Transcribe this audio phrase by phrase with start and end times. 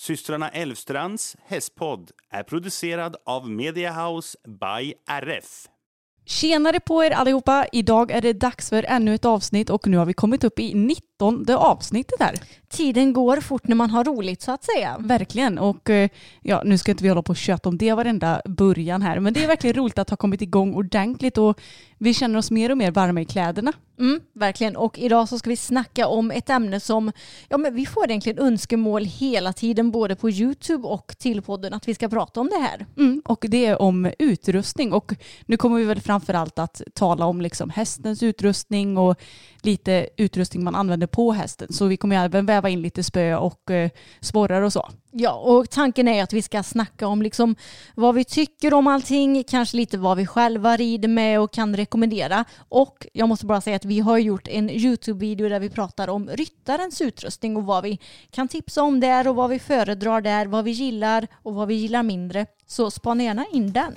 [0.00, 5.66] Systrarna Elvstrands hästpodd är producerad av Mediahouse by RF.
[6.26, 7.66] Tjenare på er allihopa!
[7.72, 10.74] Idag är det dags för ännu ett avsnitt och nu har vi kommit upp i
[11.20, 12.34] 19 avsnittet här.
[12.68, 14.96] Tiden går fort när man har roligt så att säga.
[14.98, 16.10] Verkligen och eh,
[16.42, 19.32] ja, nu ska inte vi hålla på och köta om det varenda början här men
[19.32, 21.60] det är verkligen roligt att ha kommit igång ordentligt och
[21.98, 23.72] vi känner oss mer och mer varma i kläderna.
[23.98, 24.76] Mm, verkligen.
[24.76, 27.12] Och idag så ska vi snacka om ett ämne som
[27.48, 31.88] ja, men vi får egentligen önskemål hela tiden både på YouTube och till podden att
[31.88, 32.86] vi ska prata om det här.
[32.96, 35.14] Mm, och det är om utrustning och
[35.46, 39.20] nu kommer vi väl framförallt att tala om liksom hästens utrustning och
[39.64, 41.72] lite utrustning man använder på hästen.
[41.72, 44.90] Så vi kommer även väva in lite spö och eh, sporrar och så.
[45.12, 47.56] Ja, och tanken är att vi ska snacka om liksom
[47.94, 52.44] vad vi tycker om allting, kanske lite vad vi själva rider med och kan rekommendera.
[52.68, 56.28] Och jag måste bara säga att vi har gjort en YouTube-video där vi pratar om
[56.28, 57.98] ryttarens utrustning och vad vi
[58.30, 61.74] kan tipsa om där och vad vi föredrar där, vad vi gillar och vad vi
[61.74, 62.46] gillar mindre.
[62.66, 63.94] Så spana gärna in den.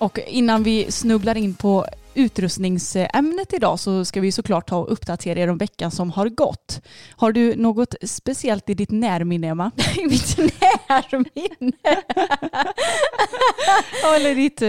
[0.00, 5.40] Och innan vi snubblar in på utrustningsämnet idag så ska vi såklart ta och uppdatera
[5.40, 6.80] er om veckan som har gått.
[7.16, 9.70] Har du något speciellt i ditt närminne, Emma?
[10.08, 11.72] Mitt närminne?
[14.16, 14.62] Eller ditt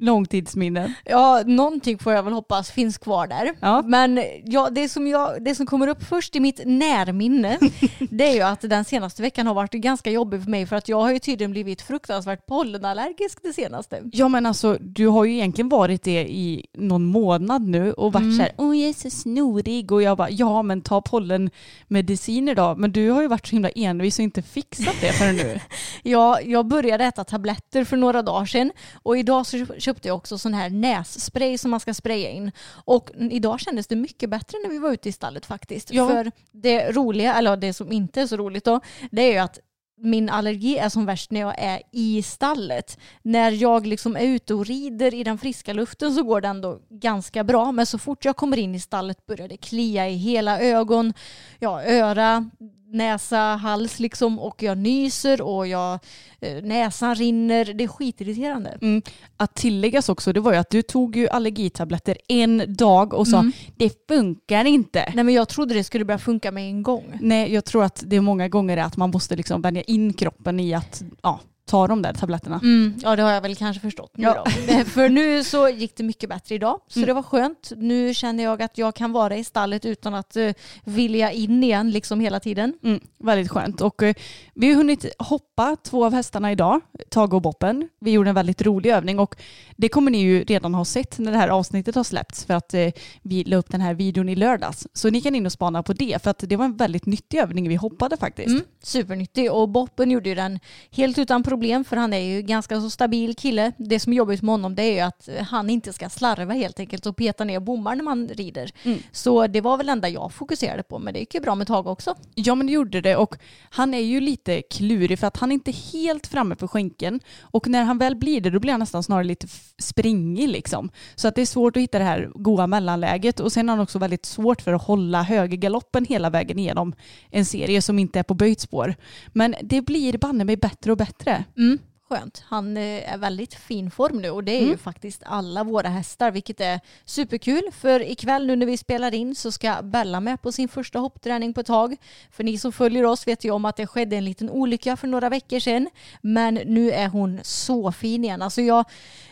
[0.00, 0.92] eh, långtidsminne?
[1.04, 3.52] Ja, någonting får jag väl hoppas finns kvar där.
[3.60, 3.82] Ja.
[3.86, 7.58] Men ja, det, som jag, det som kommer upp först i mitt närminne
[8.10, 10.88] det är ju att den senaste veckan har varit ganska jobbig för mig för att
[10.88, 14.00] jag har ju tydligen blivit fruktansvärt pollenallergisk det senaste.
[14.12, 18.20] Ja men alltså du har ju egentligen varit det i någon månad nu och varit
[18.20, 18.36] Mm.
[18.36, 22.74] så här, åh jag är så snorig och jag bara, ja men ta pollenmediciner då.
[22.78, 25.60] Men du har ju varit så himla envis och inte fixat det förrän nu.
[26.02, 28.72] Ja, jag började äta tabletter för några dagar sedan
[29.02, 32.52] och idag så köpte jag också sån här nässpray som man ska spraya in.
[32.84, 35.92] Och idag kändes det mycket bättre när vi var ute i stallet faktiskt.
[35.92, 36.08] Ja.
[36.08, 38.80] För det roliga, eller det som inte är så roligt då,
[39.10, 39.58] det är ju att
[40.02, 42.98] min allergi är som värst när jag är i stallet.
[43.22, 46.78] När jag liksom är ute och rider i den friska luften så går det ändå
[46.90, 47.72] ganska bra.
[47.72, 51.12] Men så fort jag kommer in i stallet börjar det klia i hela ögon,
[51.58, 52.50] ja, öra,
[52.92, 55.98] näsa, hals liksom och jag nyser och jag,
[56.40, 57.64] eh, näsan rinner.
[57.64, 58.78] Det är skitirriterande.
[58.82, 59.02] Mm.
[59.36, 63.38] Att tilläggas också, det var ju att du tog ju allergitabletter en dag och sa
[63.38, 63.52] Mm.
[63.76, 65.12] det funkar inte.
[65.14, 67.18] Nej men jag trodde det skulle börja funka med en gång.
[67.20, 70.60] Nej, jag tror att det är många gånger att man måste liksom vänja in kroppen
[70.60, 71.40] i att ja,
[71.70, 72.60] ta de där tabletterna.
[72.62, 74.44] Mm, ja det har jag väl kanske förstått nu Ja.
[74.66, 74.72] då.
[74.74, 76.80] Eh, För nu så gick det mycket bättre idag.
[76.88, 77.06] Så Mm.
[77.06, 77.72] det var skönt.
[77.76, 80.52] Nu känner jag att jag kan vara i stallet utan att uh,
[80.84, 82.74] vilja in igen liksom hela tiden.
[82.82, 83.80] Mm, väldigt skönt.
[83.80, 84.14] Och eh,
[84.54, 87.88] vi har hunnit hoppa två av hästarna idag, Tage och Boppen.
[88.00, 89.34] Vi gjorde en väldigt rolig övning och
[89.76, 92.74] det kommer ni ju redan ha sett när det här avsnittet har släppts för att
[92.74, 92.88] eh,
[93.22, 94.86] vi la upp den här videon i lördags.
[94.92, 97.38] Så ni kan in och spana på det för att det var en väldigt nyttig
[97.38, 98.48] övning vi hoppade faktiskt.
[98.48, 100.58] Mm, supernyttig och Boppen gjorde ju den
[100.90, 103.72] helt utan problem för han är ju ganska så stabil kille.
[103.76, 106.80] Det som är jobbigt med honom det är ju att han inte ska slarva helt
[106.80, 108.70] enkelt och peta ner bommar när man rider.
[108.82, 108.98] Mm.
[109.12, 111.66] Så det var väl det enda jag fokuserade på men det gick ju bra med
[111.66, 112.14] Tage också.
[112.34, 113.36] Ja men det gjorde det och
[113.70, 117.68] han är ju lite klurig för att han är inte helt framme för skänken och
[117.68, 119.46] när han väl blir det då blir han nästan snarare lite
[119.78, 120.90] springig liksom.
[121.14, 123.82] Så att det är svårt att hitta det här goda mellanläget och sen har han
[123.82, 126.94] också väldigt svårt för att hålla högergaloppen hela vägen igenom
[127.30, 128.94] en serie som inte är på böjt spår.
[129.32, 131.44] Men det blir banne mig bättre och bättre.
[131.56, 131.78] Mm.
[132.08, 132.42] Skönt.
[132.46, 134.78] Han eh, är väldigt fin form nu och det är ju Mm.
[134.78, 139.52] faktiskt alla våra hästar vilket är superkul för ikväll nu när vi spelar in så
[139.52, 141.96] ska Bella med på sin första hoppträning på ett tag.
[142.30, 145.06] För ni som följer oss vet ju om att det skedde en liten olycka för
[145.08, 145.88] några veckor sedan
[146.22, 148.42] men nu är hon så fin igen.
[148.42, 148.84] Alltså jag,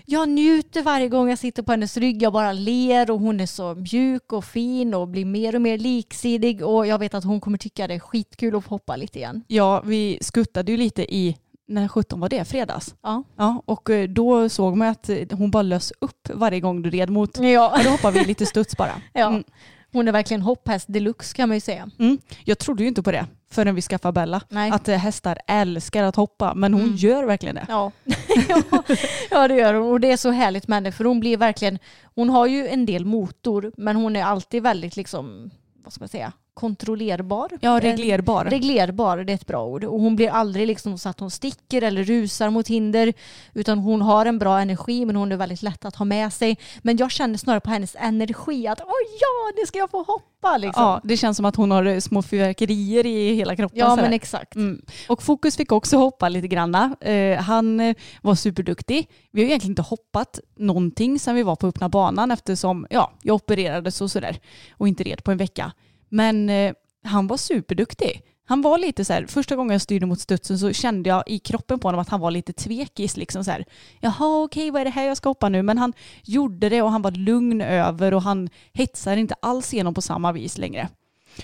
[0.05, 2.23] jag njuter varje gång jag sitter på hennes rygg.
[2.23, 5.79] Jag bara ler och hon är så mjuk och fin och blir mer och mer
[5.79, 9.19] liksidig och jag vet att hon kommer tycka det är skitkul att få hoppa lite
[9.19, 9.45] igen.
[9.47, 11.37] Ja, vi skuttade ju lite i,
[11.69, 12.45] när 17 var det?
[12.45, 12.95] Fredags?
[13.03, 13.23] Ja.
[13.37, 16.91] Ja, och eh, då såg man att eh, hon bara lös upp varje gång du
[16.91, 17.39] red mot.
[17.39, 17.45] Ja.
[17.49, 18.93] Ja, då hoppar vi lite studs bara.
[19.13, 19.27] Ja.
[19.29, 19.45] Mm.
[19.93, 21.91] Hon är verkligen hopphäst deluxe kan man ju säga.
[21.99, 22.19] Mm.
[22.45, 24.41] Jag trodde ju inte på det förrän vi skaffade Bella.
[24.49, 24.71] Nej.
[24.71, 26.97] Att eh, hästar älskar att hoppa, men hon Mm.
[26.97, 27.67] gör verkligen det.
[27.69, 27.93] Ja.
[29.31, 31.79] ja det gör hon och det är så härligt med henne för hon blir verkligen,
[32.15, 35.51] hon har ju en del motor men hon är alltid väldigt liksom,
[35.85, 37.51] vad ska man säga, kontrollerbar.
[37.61, 38.45] Ja, reglerbar.
[38.45, 39.85] Eh, Reglerbar, det är ett bra ord.
[39.85, 43.13] Och hon blir aldrig liksom så att hon sticker eller rusar mot hinder.
[43.55, 46.59] Utan hon har en bra energi men hon är väldigt lätt att ha med sig.
[46.83, 48.87] Men jag känner snarare på hennes energi att åh
[49.21, 50.83] ja, nu ska jag få hoppa liksom.
[50.83, 53.79] Ja, det känns som att hon har eh, små fyrverkerier i hela kroppen.
[53.79, 54.03] ja sådär.
[54.03, 54.55] men exakt.
[54.55, 54.83] Mm.
[55.09, 56.97] Och Fokus fick också hoppa lite granna.
[57.01, 59.09] Eh, han eh, var superduktig.
[59.31, 63.35] Vi har egentligen inte hoppat någonting sedan vi var på öppna banan eftersom ja, jag
[63.35, 64.39] opererades och sådär
[64.73, 65.73] och inte red på en vecka.
[66.09, 66.73] Men eh,
[67.05, 68.23] han var superduktig.
[68.49, 71.39] Han var lite så här, första gången jag styrde mot studsen så kände jag i
[71.39, 73.17] kroppen på honom att han var lite tvekis.
[73.17, 73.65] Liksom så här,
[74.01, 75.63] Jaha okej vad är det här jag ska hoppa nu?
[75.63, 75.93] Men han
[76.25, 80.33] gjorde det och han var lugn över och han hetsar inte alls igenom på samma
[80.33, 80.89] vis längre.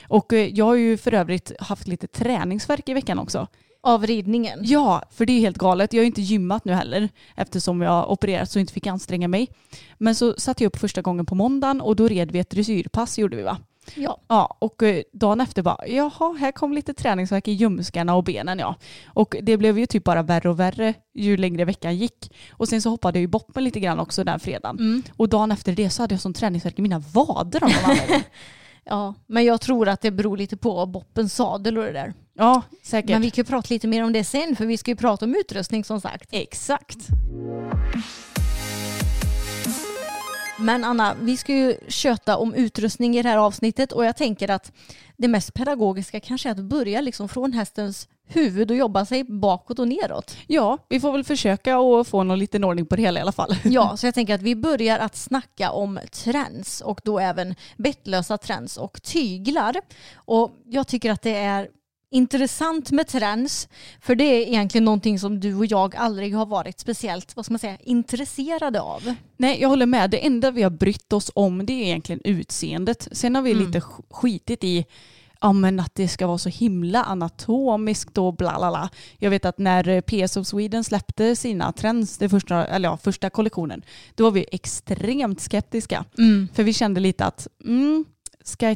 [0.08, 3.46] Och eh, jag har ju för övrigt haft lite träningsverk i veckan också.
[3.82, 4.58] Av ridningen.
[4.62, 5.92] Ja, för det är helt galet.
[5.92, 9.48] Jag har inte gymmat nu heller eftersom jag opererat så inte fick anstränga mig.
[9.98, 13.18] Men så satte jag upp första gången på måndagen och då red vi ett dressyrpass
[13.18, 13.58] gjorde vi va?
[13.94, 14.20] Ja.
[14.28, 18.58] Ja, och eh, dagen efter bara, jaha, här kom lite träningsvärk i ljumskarna och benen
[18.58, 18.74] ja.
[19.06, 22.32] Och det blev ju typ bara värre och värre ju längre veckan gick.
[22.52, 24.78] Och sen så hoppade jag ju boppen lite grann också den fredagen.
[24.78, 25.02] Mm.
[25.16, 27.70] Och dagen efter det så hade jag sån träningsvärk i mina vader om
[28.84, 32.14] ja, men jag tror att det beror lite på boppens sadel och det där.
[32.34, 33.10] Ja, säkert.
[33.10, 35.34] Men vi kan prata lite mer om det sen för vi ska ju prata om
[35.34, 36.28] utrustning som sagt.
[36.32, 36.98] Exakt.
[40.58, 44.50] Men Anna, vi ska ju köta om utrustning i det här avsnittet och jag tänker
[44.50, 44.72] att
[45.16, 49.78] det mest pedagogiska kanske är att börja liksom från hästens huvud och jobba sig bakåt
[49.78, 50.36] och neråt.
[50.46, 53.32] Ja, vi får väl försöka att få någon liten ordning på det hela i alla
[53.32, 53.56] fall.
[53.64, 58.38] Ja, så jag tänker att vi börjar att snacka om träns och då även bettlösa
[58.38, 59.76] träns och tyglar.
[60.14, 61.68] Och jag tycker att det är
[62.14, 63.68] intressant med träns
[64.00, 67.52] för det är egentligen någonting som du och jag aldrig har varit speciellt vad ska
[67.52, 69.14] man säga, intresserade av.
[69.36, 70.10] Nej, jag håller med.
[70.10, 73.08] Det enda vi har brytt oss om det är egentligen utseendet.
[73.12, 73.66] Sen har vi Mm.
[73.66, 74.84] lite sk- skitit i
[75.40, 78.88] ja, men att det ska vara så himla anatomiskt och bla bla bla.
[79.18, 83.30] Jag vet att när PS of Sweden släppte sina trends, det första, eller ja, första
[83.30, 83.82] kollektionen,
[84.14, 86.04] då var vi extremt skeptiska.
[86.54, 88.04] För vi kände lite att mm,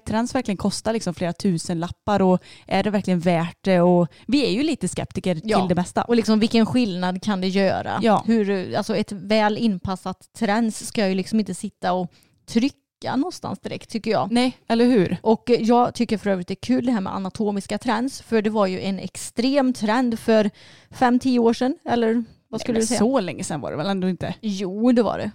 [0.07, 3.81] trends verkligen kosta liksom flera tusen lappar och är det verkligen värt det?
[3.81, 5.59] Och vi är ju lite skeptiker Ja.
[5.59, 6.03] till det mesta.
[6.03, 7.99] Och liksom vilken skillnad kan det göra?
[8.03, 8.23] Ja.
[8.27, 12.13] Hur, alltså ett väl inpassat träns ska ju liksom inte sitta och
[12.47, 14.33] trycka någonstans direkt tycker jag.
[14.33, 15.17] Nej, eller hur?
[15.23, 18.51] Och jag tycker för övrigt det är kul det här med anatomiska trends för det
[18.51, 20.51] var ju en extrem trend för
[20.91, 22.99] 5-10 år sedan eller vad skulle Nej, du säga?
[22.99, 24.35] Så länge sedan var det väl ändå inte?
[24.41, 25.31] Jo det var det.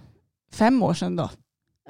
[0.52, 1.30] Fem år sedan då?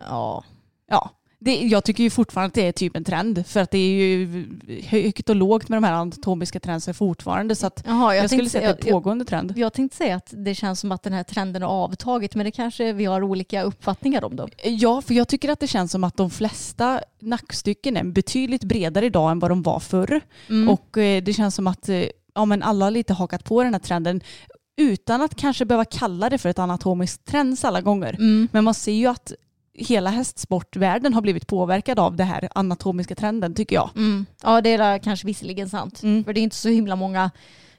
[0.00, 0.44] Ja.
[0.88, 1.10] Ja,
[1.44, 3.90] det, jag tycker ju fortfarande att det är typ en trend för att det är
[3.90, 4.46] ju
[4.82, 8.58] högt och lågt med de här anatomiska trendsen fortfarande så att Jaha, jag, skulle tänkte
[8.58, 9.50] säga att det är jag, en pågående trend.
[9.50, 12.44] jag, jag tänkte säga att det känns som att den här trenden har avtagit men
[12.44, 14.48] det kanske vi har olika uppfattningar om då.
[14.64, 19.06] Ja, för jag tycker att det känns som att de flesta nackstycken är betydligt bredare
[19.06, 20.20] idag än vad de var förr.
[20.48, 20.68] Mm.
[20.68, 23.74] Och eh, det känns som att eh, ja, men alla har lite hakat på den
[23.74, 24.20] här trenden
[24.76, 28.12] utan att kanske behöva kalla det för ett anatomiskt trends alla gånger.
[28.12, 28.48] Mm.
[28.52, 29.32] Men man ser ju att
[29.74, 33.90] hela hästsportvärlden har blivit påverkad av det här anatomiska trenden tycker jag.
[33.96, 34.26] Mm.
[34.42, 36.02] Ja det är kanske visserligen sant.
[36.02, 36.24] Mm.
[36.24, 37.30] För det är inte så himla många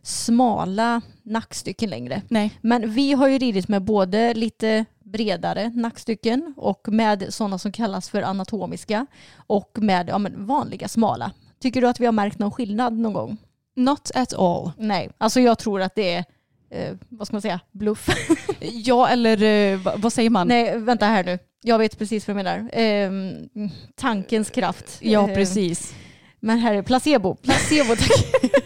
[0.01, 2.21] smala nackstycken längre.
[2.27, 2.59] Nej.
[2.61, 8.09] Men vi har ju ridit med både lite bredare nackstycken och med sådana som kallas
[8.09, 9.05] för anatomiska
[9.37, 11.31] och med ja, vanliga smala.
[11.59, 13.37] Tycker du att vi har märkt någon skillnad någon gång?
[13.75, 14.71] Not at all.
[14.77, 16.25] Nej, alltså jag tror att det är,
[16.75, 18.09] eh, vad ska man säga, bluff.
[18.59, 20.47] Ja, eller eh, vad- säger man?
[20.47, 21.39] Nej, vänta här nu.
[21.63, 22.69] Jag vet precis vad jag menar.
[22.73, 23.33] Ehm,
[23.95, 24.97] tankens kraft.
[25.01, 25.93] Ja, Ehm, precis.
[26.39, 27.35] Men här är placebo.
[27.35, 28.51] Placebo, tack.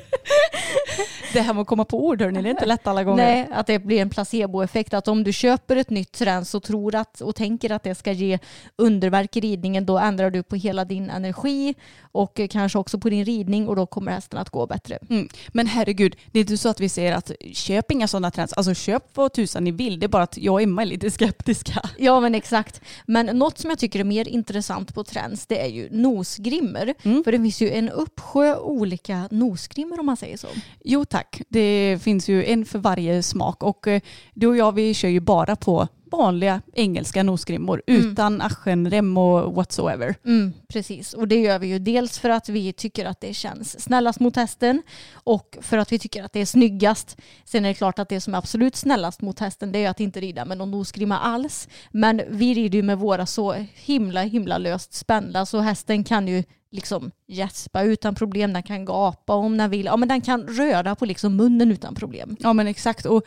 [1.33, 3.25] Det här med att komma på ord hörni, det är inte lätt alla gånger.
[3.25, 4.93] Nej, att det blir en placeboeffekt.
[4.93, 8.11] Att om du köper ett nytt träns och tror att och tänker att det ska
[8.11, 8.39] ge
[8.75, 11.75] underverk i ridningen, då ändrar du på hela din energi
[12.11, 14.97] och kanske också på din ridning och då kommer hästen att gå bättre.
[15.09, 15.27] Mm.
[15.47, 18.53] Men herregud, det är inte så att vi säger att köp inga sådana trends.
[18.53, 19.99] Alltså köp vad tusan ni vill.
[19.99, 21.81] Det är bara att jag och Emma är lite skeptiska.
[21.97, 22.81] Ja men exakt.
[23.05, 26.93] Men något som jag tycker är mer intressant på trends det är ju nosgrimmer.
[27.03, 27.23] Mm.
[27.23, 30.47] För det finns ju en uppsjö olika nosgrimmer om man säger så.
[30.83, 31.18] Jo tack,
[31.49, 34.01] det finns ju en för varje smak och eh,
[34.33, 38.11] du och jag vi kör ju bara på vanliga engelska nosgrimmor Mm.
[38.11, 40.15] utan aschenrem och whatsoever.
[40.25, 43.81] Mm, precis, och det gör vi ju dels för att vi tycker att det känns
[43.83, 44.81] snällast mot hästen
[45.13, 47.17] och för att vi tycker att det är snyggast.
[47.45, 49.99] Sen är det klart att det som är absolut snällast mot hästen det är att
[49.99, 51.67] inte rida med någon nosgrimma alls.
[51.91, 56.43] Men vi rider ju med våra så himla himla löst spända så hästen kan ju
[56.71, 59.85] liksom gäspa utan problem, den kan gapa om den vill.
[59.85, 62.35] Ja men den kan röra på liksom munnen utan problem.
[62.39, 63.23] Ja men exakt och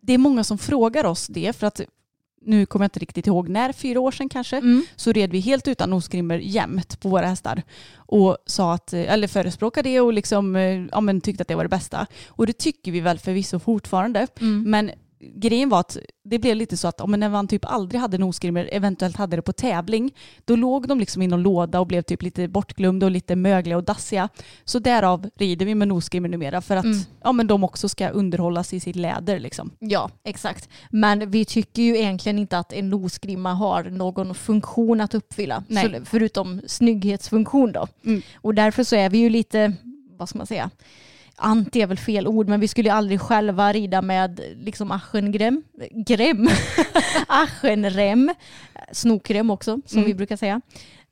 [0.00, 1.80] det är många som frågar oss det för att
[2.44, 4.84] nu kommer jag inte riktigt ihåg när, fyra år sedan kanske, Mm.
[4.96, 7.62] så red vi helt utan nosgrimmor jämt på våra hästar
[7.96, 11.62] och sa att, eller förespråkade det och liksom, eh, ja, men tyckte att det var
[11.64, 12.06] det bästa.
[12.28, 14.26] Och det tycker vi väl förvisso fortfarande.
[14.40, 14.70] Mm.
[14.70, 14.90] Men
[15.34, 18.68] grejen var att det blev lite så att om när man typ aldrig hade nosgrimmor,
[18.72, 20.14] eventuellt hade det på tävling,
[20.44, 23.76] då låg de liksom i någon låda och blev typ lite bortglömda och lite mögliga
[23.76, 24.28] och dassiga.
[24.64, 26.98] Så därav rider vi med nosgrimmor numera för att Mm.
[27.22, 29.40] ja, men de också ska underhållas i sitt läder.
[29.40, 29.70] Liksom.
[29.78, 30.68] Ja, exakt.
[30.90, 35.64] Men vi tycker ju egentligen inte att en nosgrimma har någon funktion att uppfylla.
[35.68, 37.88] Så, förutom snygghetsfunktion då.
[38.04, 38.22] Mm.
[38.34, 39.72] Och därför så är vi ju lite,
[40.18, 40.70] vad ska man säga,
[41.36, 45.62] anti är väl fel ord, men vi skulle aldrig själva rida med liksom aschengrem,
[46.06, 46.48] grem,
[47.26, 48.34] aschenrem,
[48.92, 50.06] snokrem också som Mm.
[50.08, 50.60] vi brukar säga.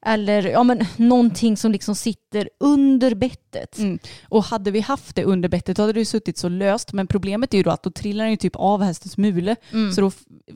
[0.06, 3.78] Eller ja, men någonting som liksom sitter under bettet.
[3.78, 3.98] Mm.
[4.28, 6.92] Och hade vi haft det under bettet hade det suttit så löst.
[6.92, 9.56] Men problemet är ju då att då trillar den ju typ av hästens mule.
[9.72, 9.92] Mm.
[9.92, 10.10] Så då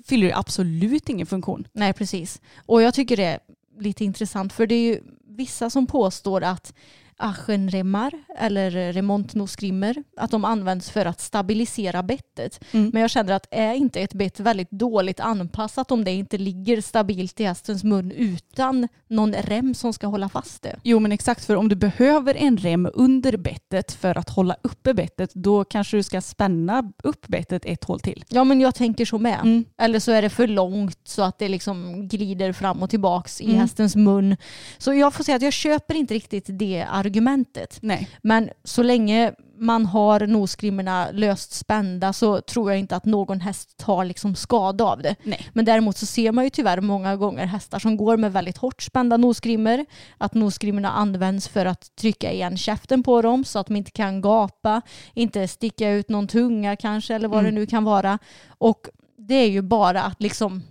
[0.07, 1.67] fyller det absolut ingen funktion.
[1.73, 2.41] Nej, precis.
[2.67, 3.39] Och jag tycker det är
[3.81, 6.75] lite intressant för det är ju vissa som påstår att
[7.17, 12.61] aschenremmar eller remontnosgrimmer att de används för att stabilisera bettet.
[12.73, 12.91] Mm.
[12.93, 16.81] Men jag känner att är inte ett bett väldigt dåligt anpassat om det inte ligger
[16.81, 20.77] stabilt i hästens mun utan någon rem som ska hålla fast det?
[20.83, 24.95] Jo men exakt, för om du behöver en rem under bettet för att hålla uppe
[24.95, 28.25] bettet då kanske du ska spänna upp bettet ett hål till.
[28.29, 29.41] Ja men jag tänker så med.
[29.41, 29.65] Mm.
[29.79, 33.45] Eller så är det för långt så att det liksom glider fram och tillbaks i
[33.45, 33.57] Mm.
[33.59, 34.37] hästens mun.
[34.79, 37.79] Så jag får säga att jag köper inte riktigt det argumentet.
[37.83, 38.09] Nej.
[38.23, 43.77] Men så länge man har nosgrimmorna löst spända så tror jag inte att någon häst
[43.77, 45.17] tar liksom skada av det.
[45.23, 45.49] Nej.
[45.53, 48.83] Men däremot så ser man ju tyvärr många gånger hästar som går med väldigt hårt
[48.83, 49.85] spända nosgrimmor.
[50.19, 54.21] Att nosgrimmorna används för att trycka igen käften på dem så att de inte kan
[54.21, 54.83] gapa,
[55.15, 57.55] inte sticka ut någon tunga kanske eller vad Mm.
[57.55, 58.19] det nu kan vara.
[58.49, 60.63] Och det är ju bara att liksom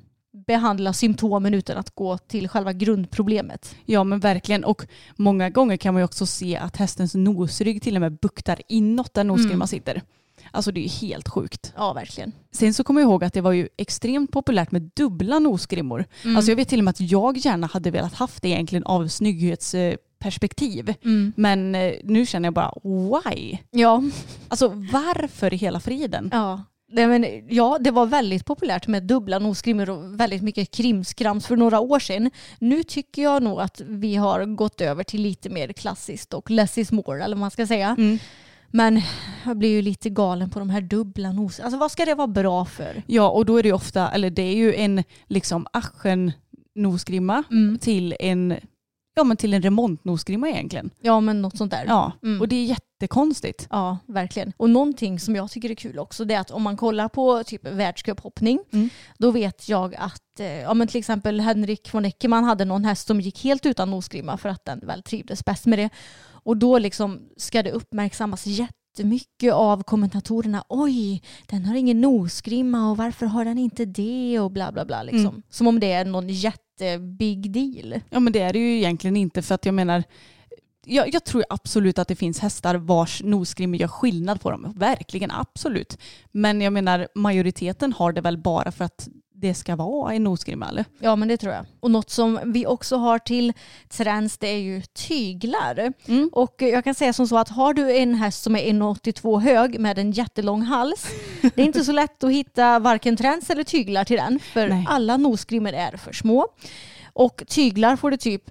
[0.47, 3.75] behandla symptomen utan att gå till själva grundproblemet.
[3.85, 4.85] Ja men verkligen och
[5.15, 9.13] många gånger kan man ju också se att hästens nosrygg till och med buktar inåt
[9.13, 9.67] där nosgrimman Mm.
[9.67, 10.01] sitter.
[10.51, 11.73] Alltså det är ju helt sjukt.
[11.77, 12.31] Ja, verkligen.
[12.51, 16.05] Sen så kommer jag ihåg att det var ju extremt populärt med dubbla nosgrimmor.
[16.23, 16.35] Mm.
[16.37, 19.07] Alltså jag vet till och med att jag gärna hade velat haft det egentligen av
[19.07, 20.93] snygghetsperspektiv.
[21.03, 21.33] Mm.
[21.35, 23.57] Men eh, nu känner jag bara why?
[23.71, 24.03] Ja,
[24.47, 26.29] Alltså varför i hela friden?
[26.31, 26.61] Ja.
[26.93, 31.55] Nej, men, ja, det var väldigt populärt med dubbla nosgrimmor och väldigt mycket krimskrams för
[31.55, 32.31] några år sedan.
[32.59, 36.77] Nu tycker jag nog att vi har gått över till lite mer klassiskt och less
[36.77, 37.95] is more eller vad man ska säga.
[37.97, 38.19] Mm.
[38.71, 39.01] Men
[39.45, 41.59] jag blir ju lite galen på de här dubbla nos.
[41.59, 43.03] Alltså vad ska det vara bra för?
[43.07, 46.31] Ja och då är det ju ofta, eller det är ju en liksom aschen
[46.75, 47.79] nosgrimma Mm.
[47.79, 48.55] till en
[49.15, 50.89] Ja men till en remontnosgrimma egentligen.
[51.01, 51.85] Ja men något sånt där.
[51.87, 52.41] Ja, Mm.
[52.41, 53.67] och det är jättekonstigt.
[53.69, 54.53] Ja, verkligen.
[54.57, 57.43] Och någonting som jag tycker är kul också det är att om man kollar på
[57.43, 58.89] typ världscuphoppning Mm.
[59.17, 63.07] då vet jag att eh, ja, men till exempel Henrik von Eckermann hade någon häst
[63.07, 65.89] som gick helt utan nosgrimma för att den väl trivdes bäst med det.
[66.45, 70.63] Och då liksom ska det uppmärksammas jättemycket av kommentatorerna.
[70.69, 75.03] Oj, den har ingen nosgrimma och varför har den inte det och bla bla bla.
[75.03, 75.19] Liksom.
[75.27, 75.41] Mm.
[75.49, 76.27] Som om det är någon
[76.79, 78.01] jättebig eh, deal.
[78.09, 80.03] Ja men det är det ju egentligen inte för att jag menar
[80.85, 84.73] jag, jag tror absolut att det finns hästar vars nosgrimmor gör skillnad på dem.
[84.75, 85.97] Verkligen, absolut.
[86.31, 89.09] Men jag menar majoriteten har det väl bara för att
[89.43, 90.85] det ska vara en nosgrimma eller?
[90.99, 91.65] Ja men det tror jag.
[91.79, 93.53] Och något som vi också har till
[93.89, 95.93] träns det är ju tyglar.
[96.05, 96.29] Mm.
[96.33, 99.79] Och jag kan säga som så att har du en häst som är 1,82 hög
[99.79, 101.07] med en jättelång hals,
[101.41, 104.85] det är inte så lätt att hitta varken träns eller tyglar till den, för Nej.
[104.89, 106.47] alla nosgrimmor är för små.
[107.13, 108.43] Och tyglar får du typ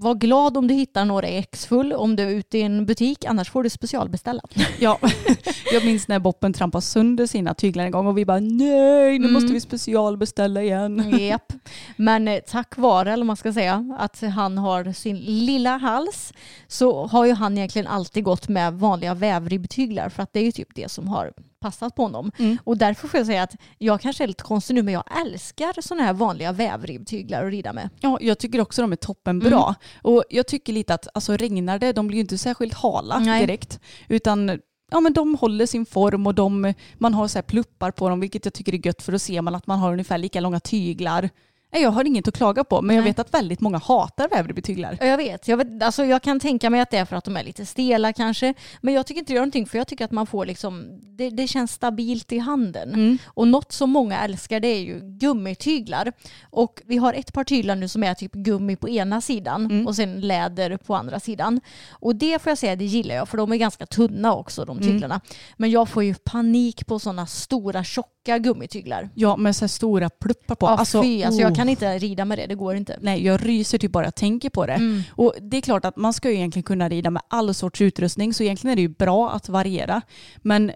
[0.00, 3.24] var glad om du hittar några i X-full om du är ute i en butik,
[3.24, 4.42] annars får du specialbeställa.
[4.78, 4.98] Ja,
[5.72, 9.24] jag minns när Boppen trampade sönder sina tyglar en gång och vi bara nej, nu
[9.28, 9.32] Mm.
[9.32, 11.18] måste vi specialbeställa igen.
[11.20, 11.52] Japp.
[11.96, 16.32] Men eh, tack vare, eller man ska säga, att han har sin lilla hals
[16.68, 20.52] så har ju han egentligen alltid gått med vanliga vävribbtyglar för att det är ju
[20.52, 22.32] typ det som har passat på honom.
[22.38, 22.58] Mm.
[22.64, 25.82] Och därför får jag säga att jag kanske är lite konstig nu men jag älskar
[25.82, 27.90] sådana här vanliga vävribbtyglar att rida med.
[28.00, 29.74] Ja, jag tycker också de är toppenbra.
[30.02, 33.40] Och jag tycker lite att alltså, regnar det, de blir ju inte särskilt hala Nej.
[33.40, 33.80] direkt.
[34.08, 38.20] Utan ja, men de håller sin form och de, man har så pluppar på dem
[38.20, 40.60] vilket jag tycker är gött för då ser man att man har ungefär lika långa
[40.60, 41.30] tyglar.
[41.72, 43.10] Nej, jag har inget att klaga på men jag Nej.
[43.10, 44.96] vet att väldigt många hatar vävrebetyglar.
[45.00, 47.24] Ja, Jag vet, jag vet alltså jag kan tänka mig att det är för att
[47.24, 48.54] de är lite stela kanske.
[48.80, 50.84] Men jag tycker inte det gör någonting för jag tycker att man får liksom,
[51.16, 52.88] det, det känns stabilt i handen.
[52.94, 53.18] Mm.
[53.26, 56.12] Och något som många älskar det är ju gummityglar.
[56.50, 59.86] Och vi har ett par tyglar nu som är typ gummi på ena sidan Mm.
[59.86, 61.60] och sen läder på andra sidan.
[61.90, 64.76] Och det får jag säga, det gillar jag för de är ganska tunna också de
[64.78, 64.88] Mm.
[64.92, 65.20] tyglarna.
[65.56, 69.10] Men jag får ju panik på sådana stora tjocka gummityglar.
[69.14, 70.66] Ja, med så här stora pluppar på.
[70.66, 71.56] Ja, alltså, fy, alltså jag oh.
[71.60, 72.98] Kan inte rida med det, det går inte.
[73.00, 74.72] Nej, jag ryser typ bara jag tänker på det.
[74.72, 75.02] Mm.
[75.10, 78.34] Och det är klart att man ska ju egentligen kunna rida med all sorts utrustning
[78.34, 80.02] så egentligen är det ju bra att variera.
[80.36, 80.72] Men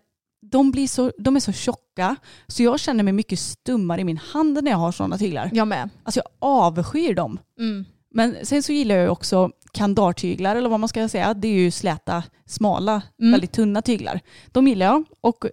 [0.50, 4.18] de, blir så, de är så tjocka så jag känner mig mycket stummare i min
[4.18, 5.50] hand när jag har sådana tyglar.
[5.52, 5.90] Jag med.
[6.02, 7.38] Alltså jag avskyr dem.
[7.58, 7.84] Mm.
[8.10, 11.34] Men sen så gillar jag också kandartyglar eller vad man ska säga.
[11.34, 13.32] Det är ju släta, smala, Mm.
[13.32, 14.20] väldigt tunna tyglar.
[14.46, 15.04] De gillar jag.
[15.20, 15.44] Och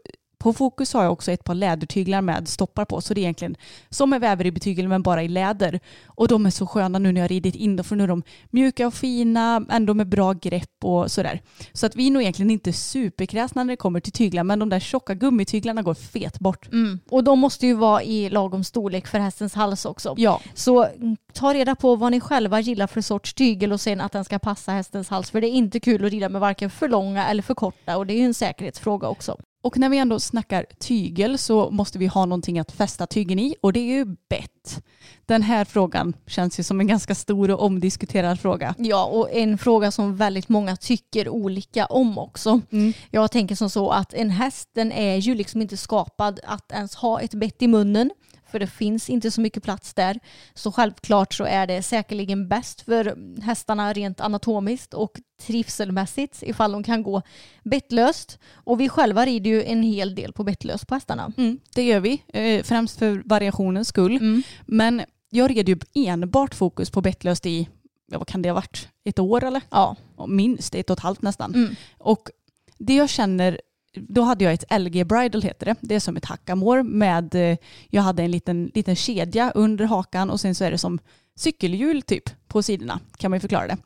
[0.42, 3.02] på Fokus har jag också ett par lädertyglar med stoppar på.
[3.02, 3.56] Så det är egentligen
[3.90, 5.80] som en väveribetygel men bara i läder.
[6.06, 8.08] Och de är så sköna nu när jag har ridit in dem för nu är
[8.08, 11.42] de mjuka och fina, ändå med bra grepp och sådär.
[11.74, 14.70] Så att vi är nog egentligen inte superkräsna när det kommer till tyglar men de
[14.70, 16.72] där tjocka gummityglarna går fet bort.
[16.72, 17.00] Mm.
[17.10, 20.14] Och de måste ju vara i lagom storlek för hästens hals också.
[20.18, 24.02] Ja, Så mm, ta reda på vad ni själva gillar för sorts tygel och sen
[24.02, 25.32] att den ska passa hästens hals.
[25.32, 28.08] För det är inte kul att rida med varken för långa eller för korta och
[28.08, 29.38] det är ju en säkerhetsfråga också.
[29.62, 33.56] Och när vi ändå snackar tygel så måste vi ha någonting att fästa tygen i
[33.62, 34.84] och det är ju bett.
[35.26, 38.76] Den här frågan känns ju som en ganska stor och omdiskuterad fråga.
[38.78, 42.62] Ja, och en fråga som väldigt många tycker olika om också.
[42.72, 42.94] Mm.
[43.12, 46.96] Jag tänker som så att en häst den är ju liksom inte skapad att ens
[46.96, 48.12] ha ett bett i munnen.
[48.52, 50.20] För det finns inte så mycket plats där.
[50.54, 56.84] Så självklart så är det säkerligen bäst för hästarna rent anatomiskt och trivselmässigt ifall de
[56.84, 57.22] kan gå
[57.64, 58.40] bettlöst.
[58.54, 61.34] Och vi själva rider ju en hel del på bettlöst på hästarna.
[61.38, 64.16] Mm, det gör vi, eh, främst för variationens skull.
[64.18, 64.44] Mm.
[64.66, 67.70] Men jag red ju enbart fokus på bettlöst i,
[68.12, 69.62] ja, vad kan det ha varit, ett år eller?
[69.70, 69.96] Ja.
[70.18, 71.56] Ja, Minst ett och ett halvt nästan.
[71.56, 71.76] Mm.
[71.98, 72.30] Och
[72.78, 73.62] det jag känner,
[73.94, 75.76] då hade jag ett LG Bridal heter det.
[75.82, 77.58] Det är som ett hackamår med, eh,
[77.90, 81.00] jag hade en liten, liten kedja under hakan och sen så är det som
[81.36, 83.78] cykelhjul typ på sidorna kan man ju förklara det.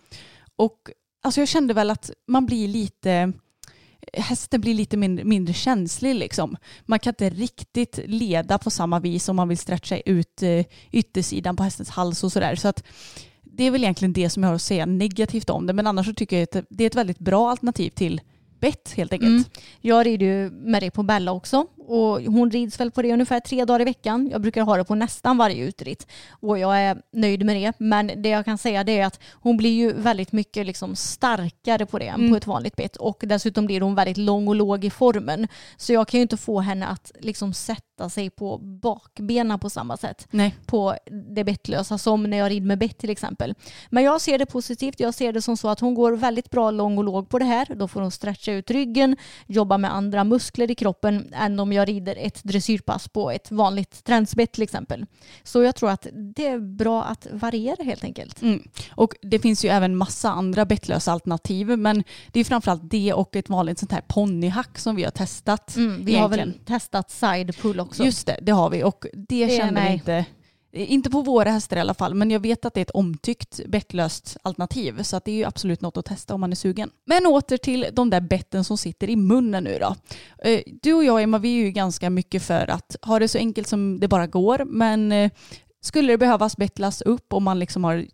[0.56, 0.90] Och
[1.24, 3.32] alltså jag kände väl att man blir lite,
[4.14, 6.58] hästen blir lite mindre, mindre känslig liksom.
[6.86, 11.56] Man kan inte riktigt leda på samma vis om man vill stretcha ut eh, yttersidan
[11.56, 12.56] på hästens hals och sådär.
[12.56, 12.84] Så att
[13.44, 15.74] det är väl egentligen det som jag har att säga negativt om det.
[15.74, 18.22] Men annars så tycker jag att det är ett väldigt bra alternativ till
[18.60, 19.30] bett helt enkelt.
[19.30, 19.44] Mm.
[19.82, 23.40] Jag rider ju med det på Bella också och hon rids väl på det ungefär
[23.40, 24.30] tre dagar i veckan.
[24.32, 27.74] Jag brukar ha det på nästan varje utritt och jag är nöjd med det.
[27.78, 31.86] Men det jag kan säga det är att hon blir ju väldigt mycket liksom starkare
[31.86, 32.32] på det än Mm.
[32.32, 35.48] på ett vanligt bett och dessutom blir hon väldigt lång och låg i formen.
[35.78, 39.98] Så jag kan ju inte få henne att liksom sätta sig på bakbenen på samma
[39.98, 40.56] sätt Nej.
[40.66, 40.96] på
[41.36, 43.54] det bettlösa som när jag rider med bett till exempel.
[43.90, 45.00] Men jag ser det positivt.
[45.00, 47.46] Jag ser det som så att hon går väldigt bra lång och låg på det
[47.46, 47.68] här.
[47.76, 49.16] Då får hon stretcha ut ryggen,
[49.48, 54.04] jobba med andra muskler i kroppen än om jag rider ett dressyrpass på ett vanligt
[54.04, 55.06] tränsbett till exempel.
[55.44, 58.42] Så jag tror att det är bra att variera helt enkelt.
[58.42, 58.68] Mm.
[58.92, 63.36] Och det finns ju även massa andra bettlösa alternativ men det är framförallt det och
[63.36, 65.76] ett vanligt sånt här ponnyhack som vi har testat.
[65.76, 66.66] Mm, vi har väl egentligen.
[66.66, 68.04] testat side pull också.
[68.06, 70.26] Just det, det har vi och det, Det- kände vi inte
[70.76, 72.90] Eh, inte på våra hästar i alla fall, men jag vet att det är ett
[72.90, 75.04] omtyckt bettlöst alternativ.
[75.04, 76.90] Så att det är ju absolut något att testa om man är sugen.
[77.06, 79.96] Men åter till de där betten som sitter i munnen nu då.
[80.50, 83.38] Eh, du och jag Emma, vi är ju ganska mycket för att ha det så
[83.38, 84.66] enkelt som det bara går.
[84.66, 85.32] Men eh,
[85.82, 88.06] skulle det behövas bettlas upp om man liksom har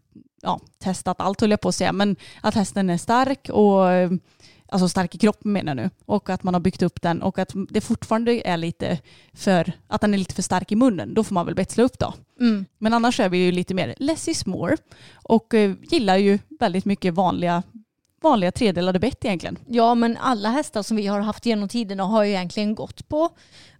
[0.41, 3.85] ja, testat allt höll jag på att säga, men att hästen är stark och
[4.71, 7.39] alltså stark i kroppen menar jag nu och att man har byggt upp den och
[7.39, 8.99] att det fortfarande är lite
[9.33, 11.99] för att den är lite för stark i munnen, då får man väl betsla upp
[11.99, 12.13] då.
[12.39, 12.65] Mm.
[12.77, 14.77] Men annars är vi ju lite mer less is more
[15.13, 17.63] och eh, gillar ju väldigt mycket vanliga,
[18.21, 19.57] vanliga tredelade bett egentligen.
[19.67, 23.29] Ja, men alla hästar som vi har haft genom tiderna har ju egentligen gått på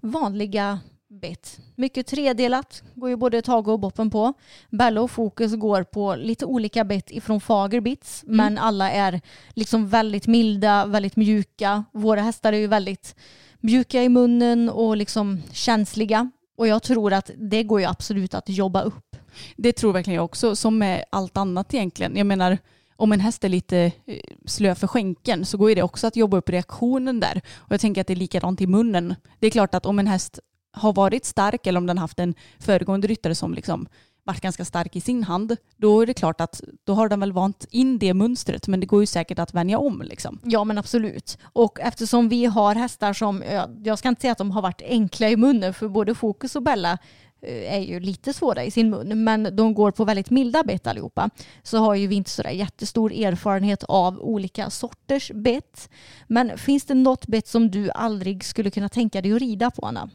[0.02, 0.80] vanliga
[1.22, 1.60] bett.
[1.76, 4.34] Mycket tredelat går ju både Tage och Boppen på.
[4.70, 8.38] Bella och Fokus går på lite olika bett ifrån Fager Bits Mm.
[8.38, 9.22] men alla är
[9.56, 11.84] liksom väldigt milda, väldigt mjuka.
[11.92, 13.16] Våra hästar är ju väldigt
[13.60, 16.32] mjuka i munnen och liksom känsliga.
[16.58, 19.16] Och jag tror att det går ju absolut att jobba upp.
[19.58, 22.18] Det tror verkligen jag också, som med allt annat egentligen.
[22.18, 22.58] Jag menar,
[22.96, 26.38] om en häst är lite eh, slö för skänken så går det också att jobba
[26.38, 27.42] upp reaktionen där.
[27.56, 29.16] Och jag tänker att det är likadant i munnen.
[29.40, 30.40] Det är klart att om en häst
[30.72, 33.88] har varit stark eller om den haft en föregående ryttare som liksom
[34.24, 37.32] varit ganska stark i sin hand, då är det klart att då har den väl
[37.32, 40.40] vant in det mönstret, men det går ju säkert att vänja om liksom.
[40.44, 41.38] Ja men absolut.
[41.44, 43.44] Och eftersom vi har hästar som,
[43.84, 46.64] jag ska inte säga att de har varit enkla i munnen för både Fokus och
[46.64, 46.98] Bella
[47.42, 50.88] eh, är ju lite svåra i sin mun men de går på väldigt milda bett
[50.88, 51.30] allihopa
[51.64, 55.90] så har ju vi inte sådär jättestor erfarenhet av olika sorters bett.
[56.28, 59.86] Men finns det något bett som du aldrig skulle kunna tänka dig att rida på
[59.86, 60.10] Anna?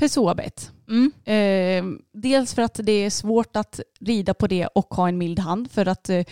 [0.00, 0.72] Pessoabett.
[0.88, 1.12] Mm.
[1.24, 5.38] Eh, dels för att det är svårt att rida på det och ha en mild
[5.38, 6.24] hand för att eh,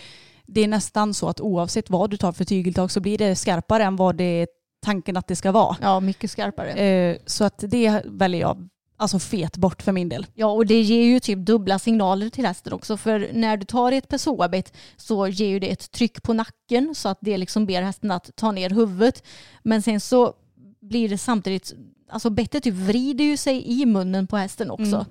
[0.46, 3.84] det är nästan så att oavsett vad du tar för tygeltag så blir det skarpare
[3.84, 4.48] än vad det är
[4.82, 5.76] tanken att det ska vara.
[5.82, 6.72] Ja mycket skarpare.
[6.72, 10.26] Eh, så att det väljer jag alltså fet bort för min del.
[10.34, 12.96] Ja, och det ger ju typ dubbla signaler till hästen också.
[12.96, 17.08] För när du tar ett pessoabett så ger ju det ett tryck på nacken så
[17.08, 19.22] att det liksom ber hästen att ta ner huvudet.
[19.62, 20.34] Men sen så
[20.80, 21.74] blir det samtidigt,
[22.10, 24.94] alltså bettet typ vrider ju sig i munnen på hästen också.
[24.96, 25.04] Mm.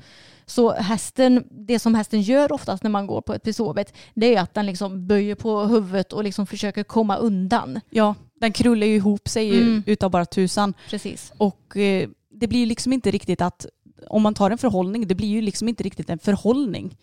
[0.46, 4.42] Så hästen, det som hästen gör oftast när man går på ett pessoabett det är
[4.42, 7.80] att den liksom böjer på huvudet och liksom försöker komma undan.
[7.90, 9.84] Ja, den krullar ju ihop sig Mm.
[9.86, 10.74] utav bara tusan.
[10.90, 11.34] Precis.
[11.38, 13.66] Och eh, det blir ju liksom inte riktigt att
[14.08, 16.98] om man tar en förhållning, det blir ju liksom inte riktigt en förhållning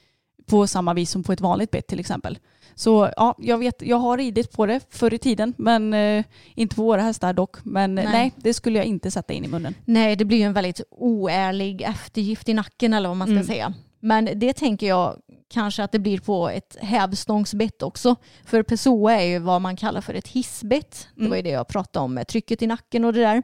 [0.47, 2.39] på samma vis som på ett vanligt bett till exempel.
[2.75, 6.77] Så ja, jag vet, jag har ridit på det förr i tiden, men eh, inte
[6.77, 7.65] på våra hästar dock.
[7.65, 8.05] Men nej.
[8.05, 8.13] Nej.
[8.15, 9.75] nej, det skulle jag inte sätta in i munnen.
[9.85, 13.47] Nej, det blir ju en väldigt oärlig eftergift i nacken eller vad man ska Mm.
[13.47, 13.75] säga.
[14.01, 15.17] Men det tänker jag
[15.51, 18.17] kanske att det blir på ett hävstångsbett också.
[18.45, 21.09] För Pessoa är ju vad man kallar för ett hissbett.
[21.15, 23.43] Det var ju det jag pratade om med trycket i nacken och det där.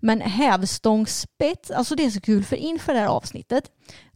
[0.00, 3.64] Men hävstångsbett, alltså det är så kul för inför det här avsnittet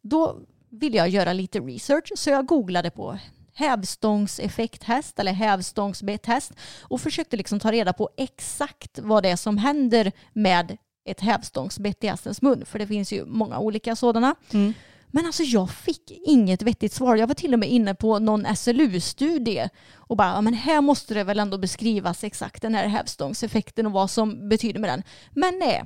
[0.03, 0.37] då
[0.81, 3.19] vill jag göra lite research så jag googlade på
[3.55, 10.13] hävstångseffekthäst eller hävstångsbetthäst och försökte liksom ta reda på exakt vad det är som händer
[10.33, 12.65] med ett hävstångsbett i hästens mun.
[12.67, 14.35] För det finns ju många olika sådana.
[14.53, 14.75] Mm.
[15.07, 17.17] Men alltså jag fick inget vettigt svar.
[17.17, 21.15] Jag var till och med inne på någon SLU-studie och bara, ja, men här måste
[21.15, 25.03] det väl ändå beskrivas exakt den här hävstångseffekten och vad som betyder med den.
[25.31, 25.85] Men nej.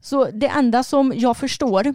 [0.00, 1.94] Så det enda som jag förstår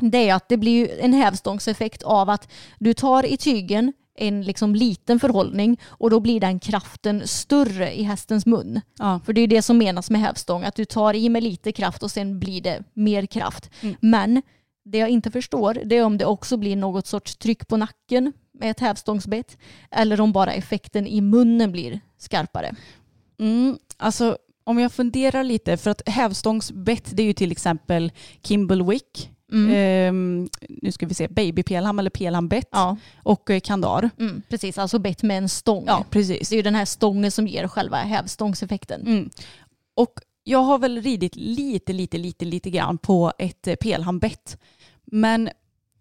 [0.00, 4.74] det är att det blir en hävstångseffekt av att du tar i tygen en liksom
[4.74, 8.80] liten förhållning och då blir den kraften större i hästens mun.
[8.98, 9.20] Ja.
[9.24, 12.02] För det är det som menas med hävstång, att du tar i med lite kraft
[12.02, 13.70] och sen blir det mer kraft.
[13.80, 13.96] Mm.
[14.00, 14.42] Men
[14.84, 18.32] det jag inte förstår det är om det också blir något sorts tryck på nacken
[18.52, 19.58] med ett hävstångsbett
[19.90, 22.74] eller om bara effekten i munnen blir skarpare.
[23.38, 29.30] Mm, alltså om jag funderar lite, för att hävstångsbett det är ju till exempel Kimblewick,
[29.52, 29.70] Mm.
[29.74, 34.10] ehm, nu ska vi se, babypelham eller pelhambett Ja, och eh, kandar.
[34.18, 34.78] mm, precis.
[34.78, 35.84] Alltså bett med en stång.
[35.86, 36.48] Ja, precis.
[36.48, 39.00] Det är ju den här stången som ger själva hävstångseffekten.
[39.06, 39.30] Mm.
[39.94, 44.58] Och jag har väl ridit lite, lite, lite, lite grann på ett eh, pelhambett.
[45.04, 45.50] Men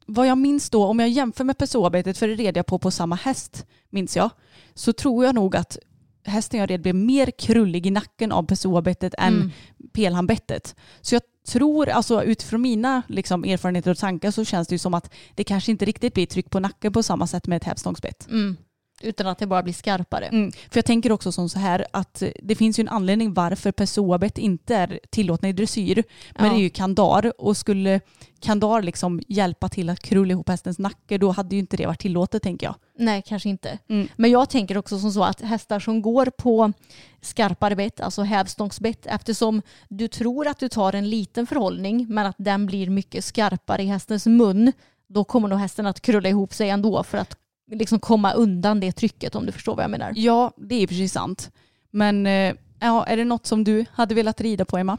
[0.06, 2.92] vad jag minns då, om jag jämför med pessoabettet, för det red jag på på
[2.92, 4.30] samma häst, minns jag,
[4.74, 5.78] så tror jag nog att
[6.24, 9.52] hästen jag red blev mer krullig i nacken av pessoabettet än Mm.
[9.94, 10.76] pelhambettet.
[11.02, 14.94] Så jag tror, alltså utifrån mina liksom, erfarenheter och tankar så känns det ju som
[14.94, 18.28] att det kanske inte riktigt blir tryck på nacken på samma sätt med ett hävstångsbett.
[18.30, 18.58] Mm.
[19.02, 20.26] Utan att det bara blir skarpare.
[20.26, 20.52] Mm.
[20.52, 24.38] För jag tänker också som så här att det finns ju en anledning varför pessoabett
[24.38, 26.04] inte är tillåtna i dressyr.
[26.38, 26.52] Men Ja.
[26.54, 28.00] det är ju kandar och skulle
[28.40, 32.00] kandar liksom hjälpa till att krulla ihop hästens nacke då hade ju inte det varit
[32.00, 32.76] tillåtet tänker jag.
[32.98, 33.78] Nej, kanske inte.
[33.90, 34.08] Mm.
[34.16, 36.74] Men jag tänker också som så att hästar som går på
[37.22, 42.36] skarpare bett, alltså hävstångsbett, eftersom du tror att du tar en liten förhållning men att
[42.38, 44.72] den blir mycket skarpare i hästens mun,
[45.08, 47.36] då kommer nog hästen att krulla ihop sig ändå för att
[47.70, 50.14] liksom komma undan det trycket om du förstår vad jag menar.
[50.16, 51.52] Ja, det är precis sant.
[51.92, 54.98] Men eh, ja, är det något som du hade velat rida på Emma?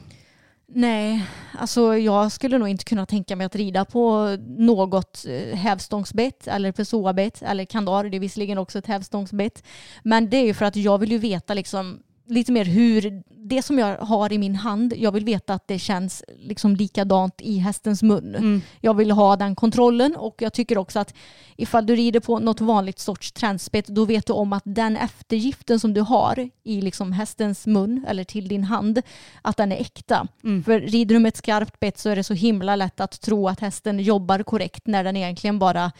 [0.72, 1.26] Nej,
[1.58, 6.72] alltså jag skulle nog inte kunna tänka mig att rida på något eh, hävstångsbett eller
[6.72, 8.04] pessoabett eller kandar.
[8.04, 9.64] Det är visserligen också ett hävstångsbett.
[10.02, 13.62] Men det är ju för att jag vill ju veta liksom lite mer hur det
[13.62, 17.58] som jag har i min hand, jag vill veta att det känns liksom likadant i
[17.58, 18.34] hästens mun.
[18.34, 18.62] Mm.
[18.80, 21.14] Jag vill ha den kontrollen och jag tycker också att
[21.56, 25.80] ifall du rider på något vanligt sorts trendspett då vet du om att den eftergiften
[25.80, 29.02] som du har i liksom hästens mun eller till din hand
[29.42, 30.28] att den är äkta.
[30.44, 30.64] Mm.
[30.64, 33.48] För rider du med ett skarpt bett så är det så himla lätt att tro
[33.48, 35.92] att hästen jobbar korrekt när den egentligen bara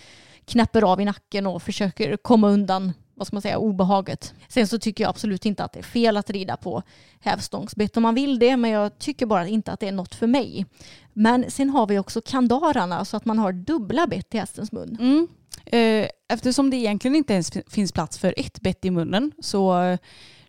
[0.44, 4.35] knäpper av i nacken och försöker komma undan vad ska man säga, obehaget.
[4.48, 6.83] Sen så tycker jag absolut inte att det är fel att rida på
[7.20, 10.26] hävstångsbett om man vill det, men jag tycker bara inte att det är något för
[10.26, 10.66] mig.
[11.12, 14.96] Men sen har vi också kandararna, så att man har dubbla bett i hästens mun.
[15.00, 15.28] Mm.
[15.66, 19.98] Eh, eftersom det egentligen inte ens finns plats för ett bett i munnen så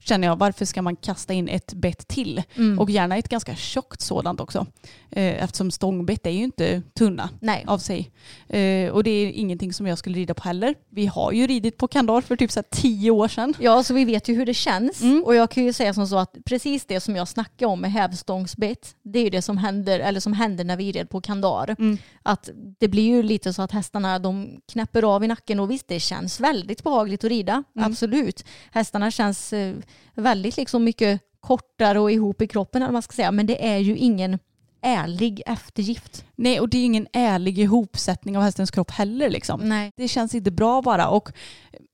[0.04, 2.44] känner jag varför ska man kasta in ett bett till?
[2.56, 2.80] Mm.
[2.80, 4.66] Och gärna ett ganska tjockt sådant också.
[5.12, 7.64] Eh, Eftersom stångbett är ju inte tunna Nej.
[7.68, 8.12] av sig.
[8.50, 10.76] Eh, Och det är ingenting som jag skulle rida på heller.
[10.90, 13.54] Vi har ju ridit på kandar för typ så tio år sedan.
[13.60, 15.02] Ja, så vi vet ju hur det känns.
[15.02, 15.24] Mm.
[15.24, 17.92] Och jag kan ju säga som så att precis det som jag snackade om med
[17.92, 21.76] hävstångsbett, det är ju det som händer, eller som händer när vi red på kandar.
[21.80, 21.98] Mm.
[22.24, 25.88] Att det blir ju lite så att hästarna de knäpper av i nacken och visst
[25.88, 27.92] det känns väldigt behagligt att rida, Mm.
[27.92, 28.46] absolut.
[28.72, 29.76] Hästarna känns eh,
[30.16, 33.78] väldigt liksom mycket kortare och ihop i kroppen eller man ska säga, men det är
[33.78, 34.40] ju ingen
[34.82, 36.26] ärlig eftergift.
[36.36, 39.62] Nej, och det är ingen ärlig ihopsättning av hästens kropp heller liksom.
[39.64, 39.92] Nej.
[39.96, 41.10] Det känns inte bra bara.
[41.10, 41.32] Och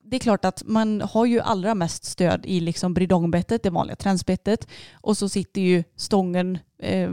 [0.04, 3.96] det är klart att man har ju allra mest stöd i liksom bridongbettet, det vanliga
[3.96, 4.68] tränsbettet.
[4.92, 7.10] Och så sitter ju stången eh,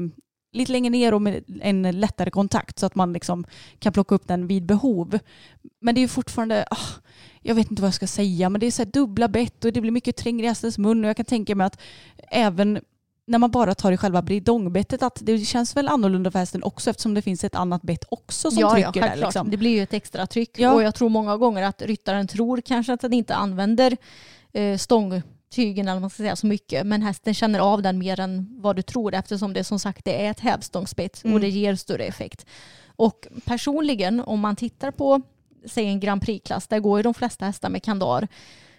[0.55, 3.45] lite längre ner och med en lättare kontakt så att man liksom
[3.79, 5.19] kan plocka upp den vid behov.
[5.79, 7.01] Men det är ju fortfarande, ah,
[7.41, 9.81] jag vet inte vad jag ska säga, men det är så dubbla bett och det
[9.81, 11.81] blir mycket trängre i hästens mun och jag kan tänka mig att
[12.31, 12.79] även
[13.27, 16.89] när man bara tar i själva bridongbettet att det känns väl annorlunda för hästen också
[16.89, 19.07] eftersom det finns ett annat bett också som ja, ja, trycker där.
[19.07, 19.33] självklart.
[19.33, 19.51] Liksom.
[19.51, 20.59] Det blir ju ett extra tryck.
[20.59, 20.73] Ja.
[20.73, 23.97] Och jag tror många gånger att ryttaren tror kanske att den inte använder
[24.53, 24.77] eh,
[25.55, 26.85] stångtygen eller man ska säga så mycket.
[26.85, 30.25] Men hästen känner av den mer än vad du tror eftersom det som sagt det
[30.25, 31.33] är ett hävstångsbett Mm.
[31.33, 32.45] och det ger större effekt.
[32.97, 35.21] Och personligen om man tittar på
[35.65, 38.27] säg en Grand Prix-klass där går ju de flesta hästar med kandar.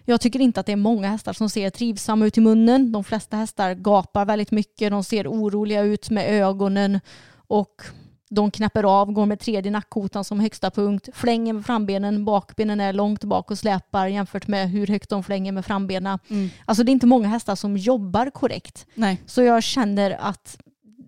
[0.04, 2.92] Jag tycker inte att det är många hästar som ser trivsamma ut i munnen.
[2.92, 4.90] De flesta hästar gapar väldigt mycket.
[4.90, 7.00] De ser oroliga ut med ögonen
[7.48, 7.82] och
[8.28, 12.92] de knäpper av, går med tredje nackkotan som högsta punkt, flänger med frambenen, bakbenen är
[12.92, 16.18] långt bak och släpar jämfört med hur högt de flänger med frambenen.
[16.28, 16.50] Mm.
[16.64, 18.86] Alltså det är inte många hästar som jobbar korrekt.
[18.94, 19.22] Nej.
[19.26, 20.58] Så jag känner att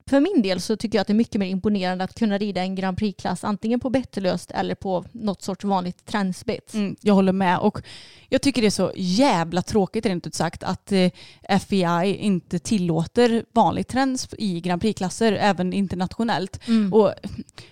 [0.09, 2.61] för min del så tycker jag att det är mycket mer imponerande att kunna rida
[2.61, 6.75] en Grand Prix-klass antingen på bettelöst eller på något sorts vanligt tränsbett.
[6.75, 7.59] Mm, jag håller med.
[7.59, 7.83] Och
[8.29, 13.45] jag tycker det är så jävla tråkigt rent ut sagt att eh, FEI inte tillåter
[13.53, 16.69] vanlig träns i Grand Prix-klasser även internationellt.
[16.69, 16.93] Mm.
[16.93, 17.15] Och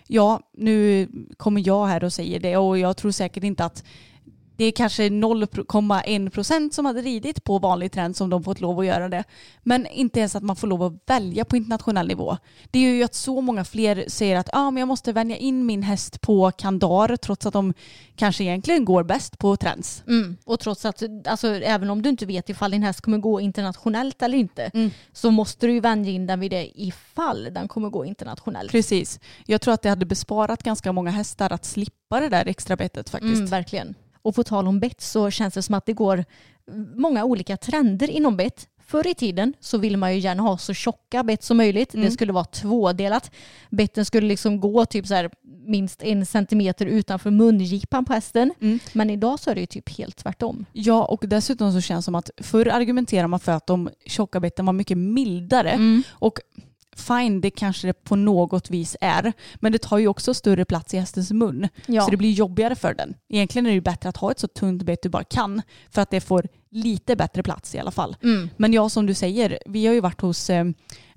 [0.06, 3.84] ja, nu kommer jag här och säger det och jag tror säkert inte att
[4.56, 8.80] det är kanske 0,1 procent som hade ridit på vanlig träns som de fått lov
[8.80, 9.24] att göra det.
[9.62, 12.36] Men inte ens att man får lov att välja på internationell nivå.
[12.70, 15.66] Det är ju att så många fler säger att ah, men jag måste vänja in
[15.66, 17.74] min häst på kandar trots att de
[18.16, 20.02] kanske egentligen går bäst på träns.
[20.06, 20.36] Mm.
[20.44, 24.22] Och trots att, alltså, även om du inte vet ifall din häst kommer gå internationellt
[24.22, 24.90] eller inte, Mm.
[25.12, 28.70] så måste du ju vänja in den vid det ifall den kommer gå internationellt.
[28.70, 29.20] Precis.
[29.46, 33.10] Jag tror att det hade besparat ganska många hästar att slippa det där extra bettet
[33.10, 33.34] faktiskt.
[33.34, 33.94] Mm, verkligen.
[34.26, 36.24] Och på tal om bett så känns det som att det går
[36.96, 38.68] många olika trender inom bett.
[38.86, 41.94] Förr i tiden så ville man ju gärna ha så tjocka bett som möjligt.
[41.94, 42.06] Mm.
[42.06, 43.30] Det skulle vara tvådelat.
[43.70, 45.30] Betten skulle liksom gå typ så här
[45.66, 48.54] minst en centimeter utanför mungipan på hästen.
[48.60, 48.78] Mm.
[48.92, 50.64] Men idag så är det ju typ helt tvärtom.
[50.72, 54.40] Ja, och dessutom så känns det som att förr argumenterar man för att de tjocka
[54.40, 55.70] betten var mycket mildare.
[55.70, 56.02] Mm.
[56.08, 56.38] Och
[56.96, 59.32] fine, det kanske det på något vis är.
[59.54, 61.68] Men det tar ju också större plats i hästens mun.
[61.86, 62.02] Ja.
[62.02, 63.14] Så det blir jobbigare för den.
[63.28, 65.62] Egentligen är det ju bättre att ha ett så tunt bett du bara kan.
[65.90, 68.16] För att det får lite bättre plats i alla fall.
[68.22, 68.48] Mm.
[68.56, 70.64] Men ja, som du säger, vi har ju varit hos eh,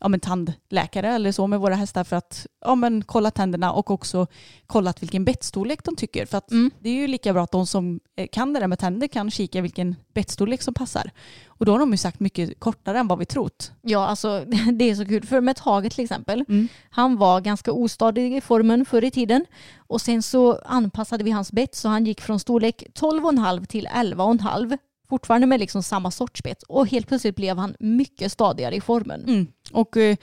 [0.02, 3.92] ja, men tandläkare eller så med våra hästar för att ja, men kolla tänderna och
[3.92, 4.28] också
[4.68, 6.26] kollat vilken bettstorlek de tycker.
[6.26, 6.72] För att Mm.
[6.80, 9.32] det är ju lika bra att de som eh, kan det där med tänder kan
[9.32, 11.12] kika vilken bettstorlek som passar.
[11.48, 13.72] Och då har de ju sagt mycket kortare än vad vi trott.
[13.82, 15.26] Ja, alltså det är så kul.
[15.26, 16.68] För med Tage till exempel, Mm.
[16.90, 19.46] han var ganska ostadig i formen förr i tiden.
[19.78, 24.78] Och sen så anpassade vi hans bett så han gick från storlek 12,5 till 11,5.
[25.10, 26.64] Fortfarande med liksom samma sorts bett.
[26.64, 29.24] Och helt plötsligt blev han mycket stadigare i formen.
[29.24, 29.48] Mm.
[29.72, 30.18] Och eh,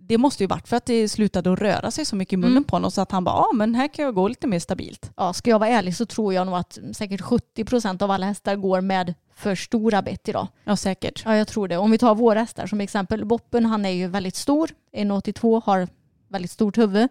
[0.00, 2.52] det måste ju varit för att det slutade att röra sig så mycket i munnen
[2.52, 2.64] Mm.
[2.64, 5.10] på honom så att han bara, ja men här kan jag gå lite mer stabilt.
[5.16, 8.26] Ja, ska jag vara ärlig så tror jag nog att säkert 70 procent av alla
[8.26, 10.48] hästar går med för stora bett idag.
[10.64, 11.22] Ja säkert.
[11.24, 11.76] Ja, jag tror det.
[11.76, 13.24] Om vi tar våra hästar som exempel.
[13.24, 14.70] Boppen, han är ju väldigt stor.
[14.92, 15.88] 1,82 har
[16.28, 17.08] väldigt stort huvud.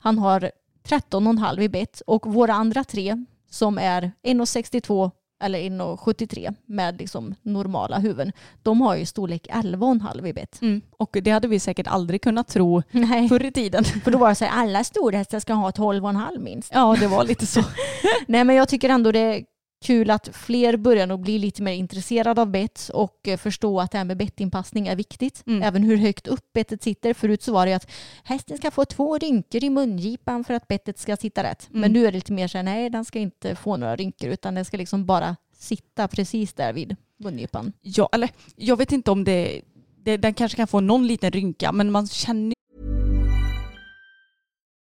[0.00, 0.50] Han har
[0.88, 7.98] 13,5 i bett och våra andra tre som är 1,62, eller 1,73 med liksom normala
[7.98, 8.32] huvuden.
[8.62, 10.62] De har ju storlek 11,5 i bett.
[10.62, 10.80] Mm.
[10.98, 13.84] Och det hade vi säkert aldrig kunnat tro Nej, förr i tiden.
[14.04, 16.70] för då var det så här, alla storhästar ska ha 12,5 minst.
[16.74, 17.60] Ja, det var lite så.
[18.26, 19.44] Nej men jag tycker ändå det
[19.84, 23.90] kul att fler börjar nog bli lite mer intresserade av bett och eh, förstå att
[23.90, 25.42] det här med bettinpassning är viktigt.
[25.46, 25.62] Mm.
[25.62, 27.14] Även hur högt upp bettet sitter.
[27.14, 27.90] Förut så var det att
[28.24, 31.68] hästen ska få två rynkor i mungipan för att bettet ska sitta rätt.
[31.70, 31.80] Mm.
[31.80, 34.30] Men nu är det lite mer så här, nej den ska inte få några rynkor
[34.30, 37.72] utan den ska liksom bara sitta precis där vid mungipan.
[37.80, 39.60] Ja, eller jag vet inte om det,
[40.04, 40.16] det...
[40.16, 42.55] Den kanske kan få någon liten rynka, men man känner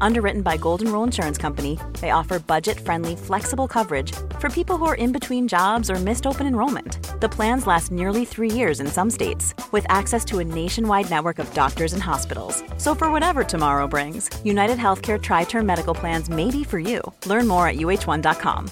[0.00, 4.84] Underwritten by Golden Rule Insurance Company, they offer budget friendly, flexible coverage for people who
[4.84, 7.20] are in between jobs or missed open enrollment.
[7.20, 11.38] The plans last nearly three years in some states, with access to a nationwide network
[11.38, 12.62] of doctors and hospitals.
[12.78, 17.00] So, for whatever tomorrow brings, United Healthcare Tri Term Medical Plans may be for you.
[17.26, 18.70] Learn more at uh1.com.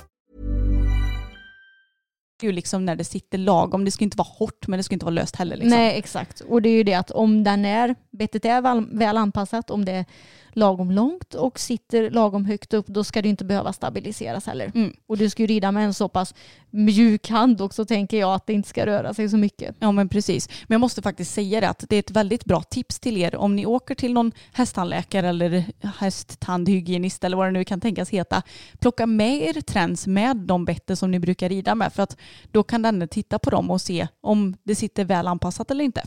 [2.44, 3.84] ju liksom när det sitter lagom.
[3.84, 5.56] Det ska inte vara hårt men det ska inte vara löst heller.
[5.56, 5.78] Liksom.
[5.78, 6.40] Nej exakt.
[6.40, 8.60] Och det är ju det att om den är, bettet är
[8.96, 10.04] väl, anpassat, om det är
[10.52, 14.72] lagom långt och sitter lagom högt upp, då ska det inte behöva stabiliseras heller.
[14.74, 14.96] Mm.
[15.06, 16.34] Och du ska ju rida med en så pass
[16.70, 19.76] mjuk hand också tänker jag att det inte ska röra sig så mycket.
[19.78, 20.48] Ja men precis.
[20.48, 23.36] Men jag måste faktiskt säga det att det är ett väldigt bra tips till er
[23.36, 25.64] om ni åker till någon hästtandläkare eller
[25.98, 28.42] hästtandhygienist eller vad det nu kan tänkas heta.
[28.78, 32.16] Plocka med er träns med de better som ni brukar rida med för att
[32.52, 36.02] då kan denne titta på dem och se om det sitter väl anpassat eller inte.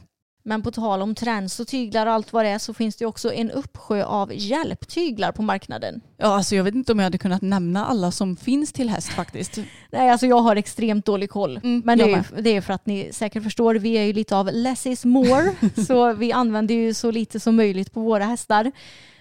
[0.47, 3.05] Men på tal om träns och tyglar och allt vad det är så finns det
[3.05, 6.01] också en uppsjö av hjälptyglar på marknaden.
[6.17, 9.09] Ja alltså jag vet inte om jag hade kunnat nämna alla som finns till häst
[9.09, 9.57] faktiskt.
[9.91, 11.57] Nej, alltså jag har extremt dålig koll.
[11.63, 14.13] Mm, Men det är, ju, det är för att ni säkert förstår, vi är ju
[14.13, 15.55] lite av less is more.
[15.87, 18.71] så vi använder ju så lite som möjligt på våra hästar.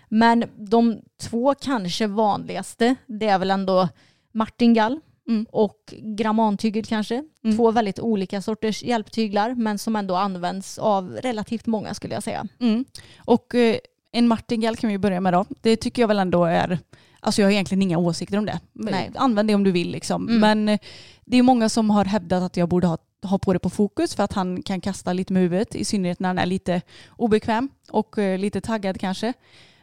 [0.08, 3.88] Men de två kanske vanligaste, det är väl ändå
[4.32, 5.46] martingall Mm.
[5.50, 7.24] och grammantygel kanske.
[7.44, 7.56] Mm.
[7.56, 12.46] Två väldigt olika sorters hjälptyglar men som ändå används av relativt många skulle jag säga.
[12.60, 12.84] Mm.
[13.18, 13.76] Och eh,
[14.12, 15.44] en martingall kan vi börja med då.
[15.60, 16.78] Det tycker jag väl ändå är,
[17.20, 18.60] alltså jag har egentligen inga åsikter om det.
[18.72, 19.10] Nej.
[19.14, 20.28] Använd det om du vill liksom.
[20.28, 20.40] Mm.
[20.40, 20.80] Men eh,
[21.24, 24.14] det är många som har hävdat att jag borde ha, ha på det på fokus
[24.14, 26.82] för att han kan kasta lite med huvudet, i synnerhet när han är lite
[27.16, 29.32] obekväm och eh, lite taggad kanske.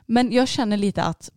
[0.05, 1.29] Men jag känner lite att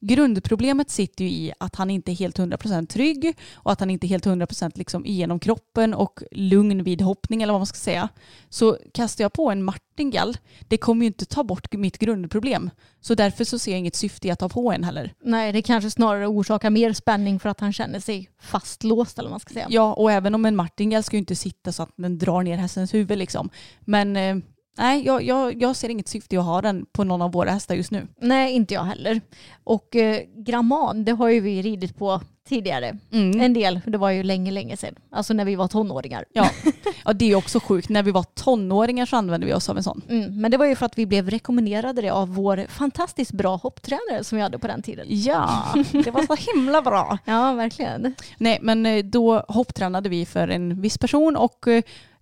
[0.00, 4.06] grundproblemet sitter ju i att han inte är helt 100% trygg och att han inte
[4.06, 8.08] är helt 100% liksom igenom kroppen och lugn vid hoppning eller vad man ska säga.
[8.48, 10.36] Så kastar jag på en martingall,
[10.68, 12.70] det kommer ju inte ta bort mitt grundproblem.
[13.00, 15.14] Så därför så ser jag inget syfte i att ta på en heller.
[15.24, 19.32] Nej, det kanske snarare orsakar mer spänning för att han känner sig fastlåst eller vad
[19.32, 19.66] man ska säga.
[19.70, 22.56] Ja, och även om en martingall ska ju inte sitta så att den drar ner
[22.56, 23.50] hästens huvud liksom.
[23.80, 24.36] Men eh,
[24.76, 27.50] nej, jag, jag, jag ser inget syfte i att ha den på någon av våra
[27.50, 28.06] hästar just nu.
[28.20, 29.20] Nej, inte jag heller.
[29.64, 32.98] Och eh, gramman, det har ju vi ridit på tidigare.
[33.12, 33.40] Mm.
[33.40, 34.94] En del, det var ju länge, länge sedan.
[35.10, 36.24] Alltså när vi var tonåringar.
[36.32, 36.50] Ja.
[37.04, 37.88] ja, det är också sjukt.
[37.88, 40.02] När vi var tonåringar så använde vi oss av en sån.
[40.08, 43.56] Mm, men det var ju för att vi blev rekommenderade det av vår fantastiskt bra
[43.56, 45.06] hopptränare som vi hade på den tiden.
[45.08, 47.18] Ja, det var så himla bra.
[47.24, 48.14] Ja, verkligen.
[48.38, 51.68] Nej, men eh, då hopptränade vi för en viss person och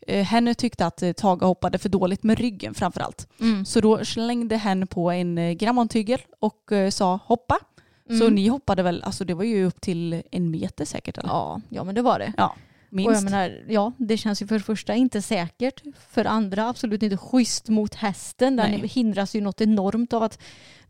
[0.07, 3.29] eh, henne tyckte att eh, Tage hoppade för dåligt med ryggen framför allt.
[3.41, 3.65] Mm.
[3.65, 7.59] Så då slängde hen på en eh, grammantygel och sa hoppa.
[8.09, 8.35] Så Mm.
[8.35, 11.29] ni hoppade väl, alltså det var ju upp till en meter säkert eller?
[11.29, 12.33] Ja, ja, men det var det.
[12.37, 12.57] Ja, Och
[13.01, 13.25] jag minst.
[13.25, 15.83] menar, ja, det känns ju för det första inte säkert.
[16.11, 18.57] För andra absolut inte schysst mot hästen.
[18.57, 18.87] Den Nej.
[18.89, 20.39] hindras ju något enormt av att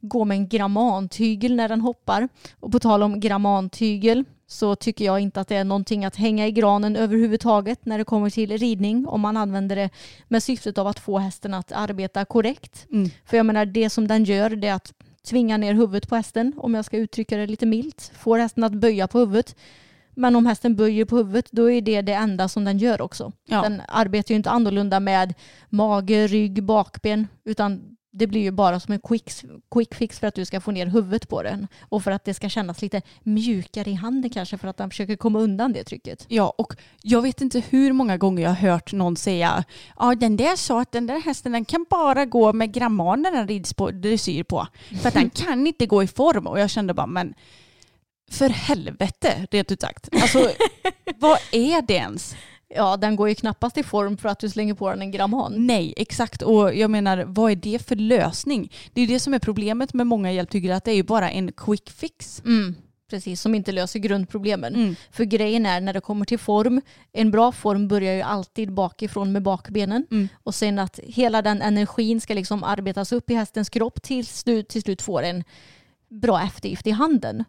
[0.00, 2.28] gå med en grammantygel när den hoppar.
[2.60, 6.46] Och på tal om grammantygel så tycker jag inte att det är någonting att hänga
[6.46, 9.90] i granen överhuvudtaget när det kommer till ridning om man använder det
[10.28, 12.86] med syftet av att få hästen att arbeta korrekt.
[12.92, 13.10] Mm.
[13.24, 14.92] För jag menar det som den gör det är att
[15.24, 18.12] tvinga ner huvudet på hästen om jag ska uttrycka det lite milt.
[18.18, 19.56] Får hästen att böja på huvudet.
[20.16, 23.32] Men om hästen böjer på huvudet då är det det enda som den gör också.
[23.46, 23.62] Ja.
[23.62, 25.34] Den arbetar ju inte annorlunda med
[25.68, 29.30] mage, rygg, bakben utan det blir ju bara som en quick,
[29.70, 31.68] quick fix för att du ska få ner huvudet på den.
[31.88, 35.16] Och för att det ska kännas lite mjukare i handen kanske för att den försöker
[35.16, 36.26] komma undan det trycket.
[36.28, 39.64] Ja, och jag vet inte hur många gånger jag har hört någon säga
[39.96, 43.32] ja den där sa att den där hästen den kan bara gå med gramman när
[43.32, 44.66] den rids på dressyr på.
[45.02, 46.46] För att den kan inte gå i form.
[46.46, 47.34] Och jag kände bara men
[48.30, 50.08] för helvete rent ut sagt.
[50.12, 50.38] Alltså
[51.16, 52.36] vad är det ens?
[52.76, 55.66] Ja, den går ju knappast i form för att du slänger på den en gramman.
[55.66, 56.42] Nej, exakt.
[56.42, 58.72] Och jag menar, vad är det för lösning?
[58.92, 61.30] Det är ju det som är problemet med många hjälptyger, att det är ju bara
[61.30, 62.42] en quick fix.
[62.44, 62.74] Mm,
[63.10, 64.74] precis, som inte löser grundproblemen.
[64.74, 64.96] Mm.
[65.10, 66.80] För grejen är när det kommer till form,
[67.12, 70.06] en bra form börjar ju alltid bakifrån med bakbenen.
[70.10, 70.28] Mm.
[70.42, 74.62] Och sen att hela den energin ska liksom arbetas upp i hästens kropp tills du
[74.62, 75.44] till slut får en
[76.08, 77.44] bra eftergift i handen.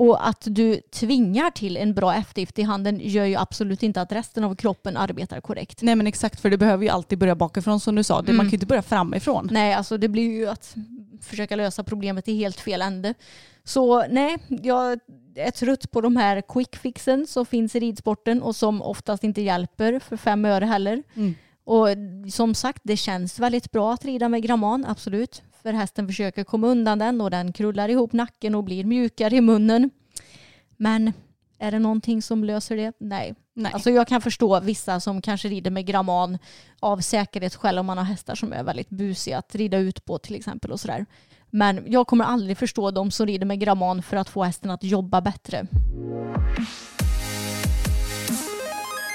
[0.00, 4.12] Och att du tvingar till en bra eftergift i handen gör ju absolut inte att
[4.12, 5.82] resten av kroppen arbetar korrekt.
[5.82, 8.22] Nej men exakt, för det behöver ju alltid börja bakifrån som du sa.
[8.22, 8.46] Det, Man Mm.
[8.46, 9.48] kan ju inte börja framifrån.
[9.50, 10.74] Nej, alltså det blir ju att
[11.22, 13.14] försöka lösa problemet i helt fel ände.
[13.64, 14.98] Så nej, jag
[15.34, 19.40] är trött på de här quick fixen som finns i ridsporten och som oftast inte
[19.42, 21.02] hjälper för fem öre heller.
[21.14, 21.34] Mm.
[21.64, 21.86] Och
[22.32, 25.42] som sagt, det känns väldigt bra att rida med gramman, absolut.
[25.62, 29.40] För hästen försöker komma undan den och den krullar ihop nacken och blir mjukare i
[29.40, 29.90] munnen.
[30.76, 31.12] Men
[31.58, 32.92] är det någonting som löser det?
[32.98, 33.34] Nej.
[33.54, 33.72] Nej.
[33.72, 36.38] Alltså jag kan förstå vissa som kanske rider med gramman
[36.80, 40.34] av säkerhetsskäl om man har hästar som är väldigt busiga att rida ut på till
[40.34, 41.06] exempel och sådär.
[41.50, 44.84] Men jag kommer aldrig förstå de som rider med gramman för att få hästen att
[44.84, 45.66] jobba bättre.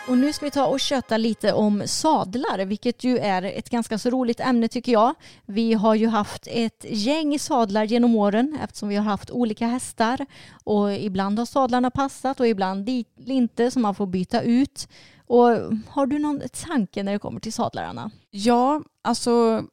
[0.08, 3.98] Och nu ska vi ta och köta lite om sadlar, vilket ju är ett ganska
[3.98, 5.14] så roligt ämne tycker jag.
[5.46, 10.26] Vi har ju haft ett gäng sadlar genom åren eftersom vi har haft olika hästar
[10.64, 12.90] och ibland har sadlarna passat och ibland
[13.26, 14.88] inte så man får byta ut.
[15.28, 15.50] Och
[15.88, 18.12] har du någon tanke när det kommer till sadlarna?
[18.32, 19.64] Ja, alltså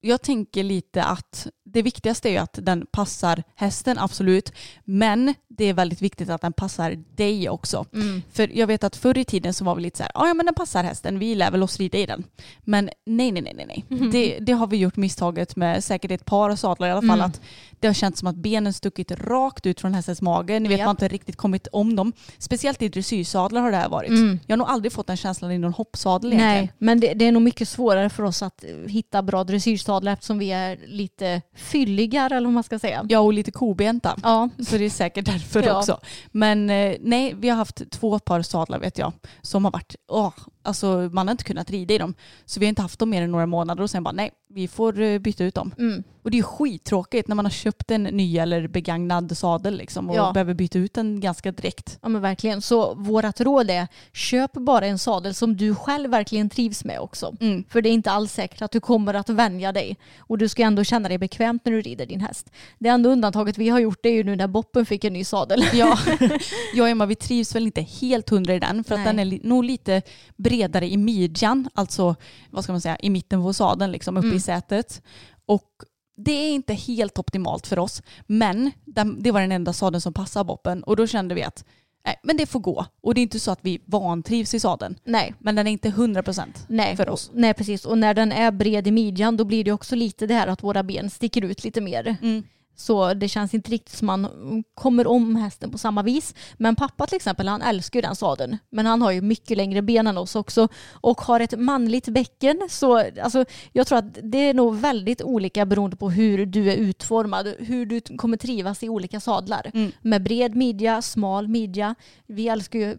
[0.00, 4.52] jag tänker lite att det viktigaste är ju att den passar hästen, absolut.
[4.84, 7.86] Men det är väldigt viktigt att den passar dig också.
[8.32, 10.34] För jag vet att förr i tiden så var vi lite så här, "Ah, ja
[10.34, 12.24] men den passar hästen, vi lär väl oss rida i den.
[12.60, 13.84] Men nej, nej, nej, nej.
[13.88, 14.10] nej.
[14.12, 17.10] Det, det har vi gjort misstaget med säkert ett par sadlar i alla fall.
[17.18, 17.26] Mm.
[17.26, 17.40] Att
[17.80, 20.60] det har känts som att benen stuckit rakt ut från hästens mage.
[20.60, 20.86] Ni vet Japp.
[20.86, 22.12] man har inte riktigt kommit om dem.
[22.38, 24.08] Speciellt i dressyrsadlar har det här varit.
[24.10, 24.40] Mm.
[24.46, 26.56] Jag har nog aldrig fått den känslan i någon hoppsadel egentligen.
[26.56, 30.12] Nej, men det, det är nog mycket svårare för oss att eh, hitta bra dressyrsadlar
[30.12, 33.06] eftersom vi är lite fylligare eller vad man ska säga.
[33.08, 34.16] Ja, och lite kobenta.
[34.22, 35.78] Ja, Så det är säkert därför Ja.
[35.78, 36.00] också.
[36.30, 39.12] Men eh, nej, vi har haft två par sadlar vet jag
[39.42, 42.14] som har varit, åh, alltså man har inte kunnat rida i dem.
[42.44, 44.68] Så vi har inte haft dem mer än några månader och sen bara nej, vi
[44.68, 45.74] får eh, byta ut dem.
[45.78, 46.02] mm.
[46.22, 50.16] Och det är skittråkigt när man har köpt en ny eller begagnad sadel liksom och
[50.16, 50.32] Ja.
[50.32, 51.98] behöver byta ut den ganska direkt.
[52.02, 52.62] Ja men verkligen.
[52.62, 57.36] Så vårat råd är köp bara en sadel som du själv verkligen trivs med också.
[57.40, 57.64] Mm.
[57.68, 59.96] För det är inte alls säkert att du kommer att vänja dig.
[60.18, 62.50] Och du ska ändå känna dig bekvämt när du rider din häst.
[62.78, 65.24] Det enda undantaget vi har gjort det är ju nu när Boppen fick en ny
[65.24, 65.64] sadel.
[65.72, 65.98] Ja,
[66.74, 69.14] jag och Emma vi trivs väl inte helt hundra i den för att Nej.
[69.14, 70.02] den är nog lite
[70.50, 72.16] bredare i midjan, alltså
[72.50, 74.36] vad ska man säga, i mitten på sadeln liksom uppe Mm.
[74.36, 75.02] i sätet.
[75.46, 75.70] Och
[76.16, 78.70] det är inte helt optimalt för oss, men
[79.18, 81.64] det var den enda sadeln som passade boppen och då kände vi att
[82.06, 82.86] nej, men det får gå.
[83.02, 85.34] Och det är inte så att vi vantrivs i sadeln, Nej.
[85.38, 87.30] men den är inte 100% Nej, för oss.
[87.34, 87.84] nej precis.
[87.84, 90.62] Och när den är bred i midjan då blir det också lite det här att
[90.62, 92.16] våra ben sticker ut lite mer.
[92.22, 92.42] Mm.
[92.80, 94.28] Så det känns inte riktigt som man
[94.74, 96.34] kommer om hästen på samma vis.
[96.54, 98.58] Men pappa till exempel, han älskar ju den sadeln.
[98.70, 100.68] Men han har ju mycket längre ben än oss också.
[100.92, 102.68] Och har ett manligt bäcken.
[102.70, 106.76] Så alltså, jag tror att det är nog väldigt olika beroende på hur du är
[106.76, 107.54] utformad.
[107.58, 109.70] Hur du kommer trivas i olika sadlar.
[109.74, 109.92] Mm.
[110.02, 111.94] Med bred midja, smal midja.
[112.26, 112.96] Vi älskar ju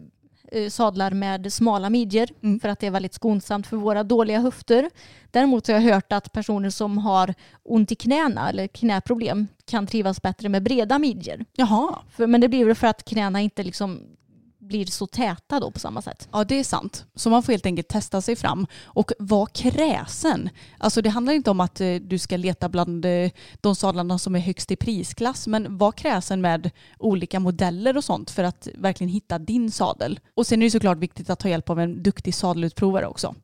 [0.70, 2.60] sadlar med smala midjor Mm.
[2.60, 4.90] för att det är väldigt skonsamt för våra dåliga höfter.
[5.32, 7.34] Däremot har jag hört att personer som har
[7.64, 11.46] ont i knäna eller knäproblem kan trivas bättre med breda midjor.
[11.56, 14.02] Jaha, För, men det blir väl för att knäna inte liksom
[14.62, 16.28] blir så täta då på samma sätt.
[16.32, 17.06] Ja, det är sant.
[17.16, 20.50] Så man får helt enkelt testa sig fram och vara kräsen.
[20.78, 23.32] Alltså det handlar inte om att eh, du ska leta bland eh,
[23.62, 28.32] de sadlarna som är högst i prisklass, men var kräsen med olika modeller och sånt
[28.32, 30.20] för att verkligen hitta din sadel.
[30.34, 33.36] Och sen är det såklart viktigt att ta hjälp av en duktig sadelutprovare också.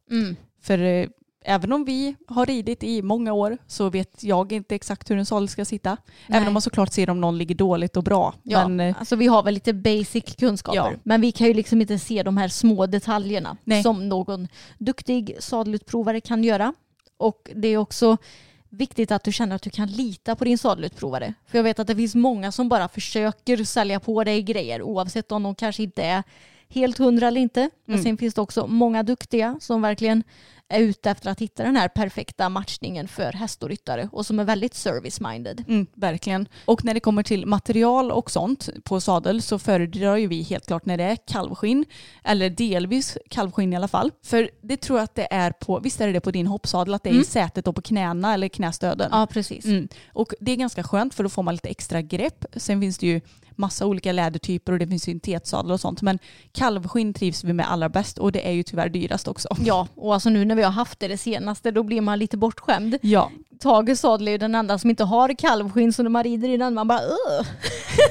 [0.61, 1.07] För eh,
[1.47, 5.25] även om vi har ridit i många år så vet jag inte exakt hur en
[5.25, 5.89] sadel ska sitta.
[6.27, 6.47] Även Nej.
[6.47, 8.33] om man såklart ser om någon ligger dåligt och bra.
[8.43, 10.77] Ja, Men, eh, alltså vi har väl lite basic kunskaper.
[10.77, 10.91] Ja.
[11.03, 13.83] Men vi kan ju liksom inte se de här små detaljerna Nej.
[13.83, 16.73] som någon duktig sadelutprovare kan göra.
[17.17, 18.17] Och det är också
[18.69, 21.33] viktigt att du känner att du kan lita på din sadelutprovare.
[21.47, 25.31] För jag vet att det finns många som bara försöker sälja på dig grejer oavsett
[25.31, 26.23] om de kanske inte är
[26.69, 27.69] helt hundra eller inte.
[27.85, 28.03] Men Mm.
[28.03, 30.23] sen finns det också många duktiga som verkligen
[30.69, 34.39] är ute efter att hitta den här perfekta matchningen för häst och ryttare och som
[34.39, 35.63] är väldigt service-minded.
[35.67, 36.47] Mm, verkligen.
[36.65, 40.67] Och när det kommer till material och sånt på sadel så föredrar ju vi helt
[40.67, 41.85] klart när det är kalvskinn
[42.23, 44.11] eller delvis kalvskinn i alla fall.
[44.25, 47.03] För det tror jag att det är på, visst är det på din hoppsadel att
[47.03, 47.21] det är Mm.
[47.21, 49.09] i sätet och på knäna eller knästöden?
[49.11, 49.65] Ja, precis.
[49.65, 49.87] Mm.
[50.13, 52.45] Och det är ganska skönt för då får man lite extra grepp.
[52.55, 53.21] Sen finns det ju
[53.57, 56.01] massa olika lädertyper och det finns syntetsadlar och sånt.
[56.01, 56.19] Men
[56.51, 59.55] kalvskinn trivs vi med allra bäst och det är ju tyvärr dyrast också.
[59.59, 62.37] Ja, och alltså nu när vi har haft det det senaste då blir man lite
[62.37, 62.97] bortskämd.
[63.01, 66.49] Ja, Tage sadel är ju den enda som inte har kalvskinn så när man rider
[66.49, 67.47] i den man bara Ugh!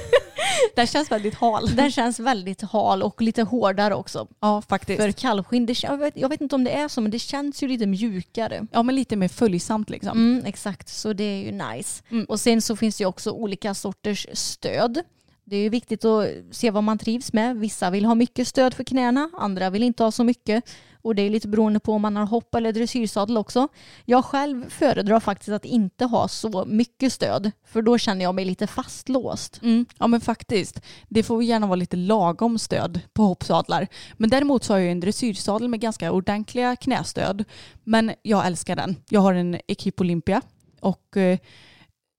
[0.76, 1.76] den känns väldigt hal.
[1.76, 4.28] Den känns väldigt hal och lite hårdare också.
[4.40, 5.02] Ja, faktiskt.
[5.02, 7.62] För kalvskinn, det, jag, vet, jag vet inte om det är så men det känns
[7.62, 8.66] ju lite mjukare.
[8.72, 10.18] Ja, men lite mer följsamt liksom.
[10.18, 12.02] Mm, exakt, så det är ju nice.
[12.10, 12.24] Mm.
[12.24, 15.02] Och sen så finns det ju också olika sorters stöd.
[15.48, 17.56] Det är ju viktigt att se vad man trivs med.
[17.56, 20.64] Vissa vill ha mycket stöd för knäna, andra vill inte ha så mycket.
[21.02, 23.68] Och det är lite beroende på om man har hopp eller dressyrsadel också.
[24.04, 28.44] Jag själv föredrar faktiskt att inte ha så mycket stöd, för då känner jag mig
[28.44, 29.60] lite fastlåst.
[29.62, 30.80] Mm, ja men faktiskt.
[31.08, 33.86] Det får gärna vara lite lagom stöd på hoppsadlar.
[34.16, 37.44] Men däremot så har jag en dressyrsadel med ganska ordentliga knästöd.
[37.84, 38.96] Men jag älskar den.
[39.08, 40.42] Jag har en Equip Olympia
[40.80, 41.38] och eh,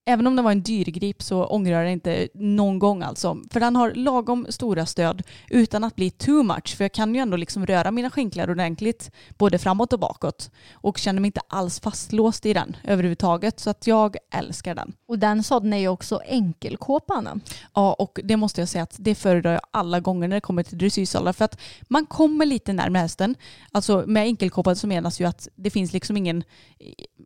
[0.08, 3.38] även om den var en dyrgrip så ångrar jag det inte någon gång alltså.
[3.52, 6.76] För den har lagom stora stöd utan att bli too much.
[6.78, 10.52] För jag kan ju ändå liksom röra mina skinklar ordentligt både framåt och bakåt.
[10.74, 13.60] Och känner mig inte alls fastlåst i den överhuvudtaget.
[13.60, 14.94] Så att jag älskar den.
[15.08, 17.42] Och den sadeln är ju också enkelkåpan.
[17.74, 20.64] Ja, och det måste jag säga att det föredrar jag alla gånger när det kommer
[20.64, 21.34] till dressyrsadlar.
[21.34, 23.36] För att man kommer lite närmare hästen.
[23.72, 26.44] Alltså med enkelkåpa så menas ju att det finns liksom ingen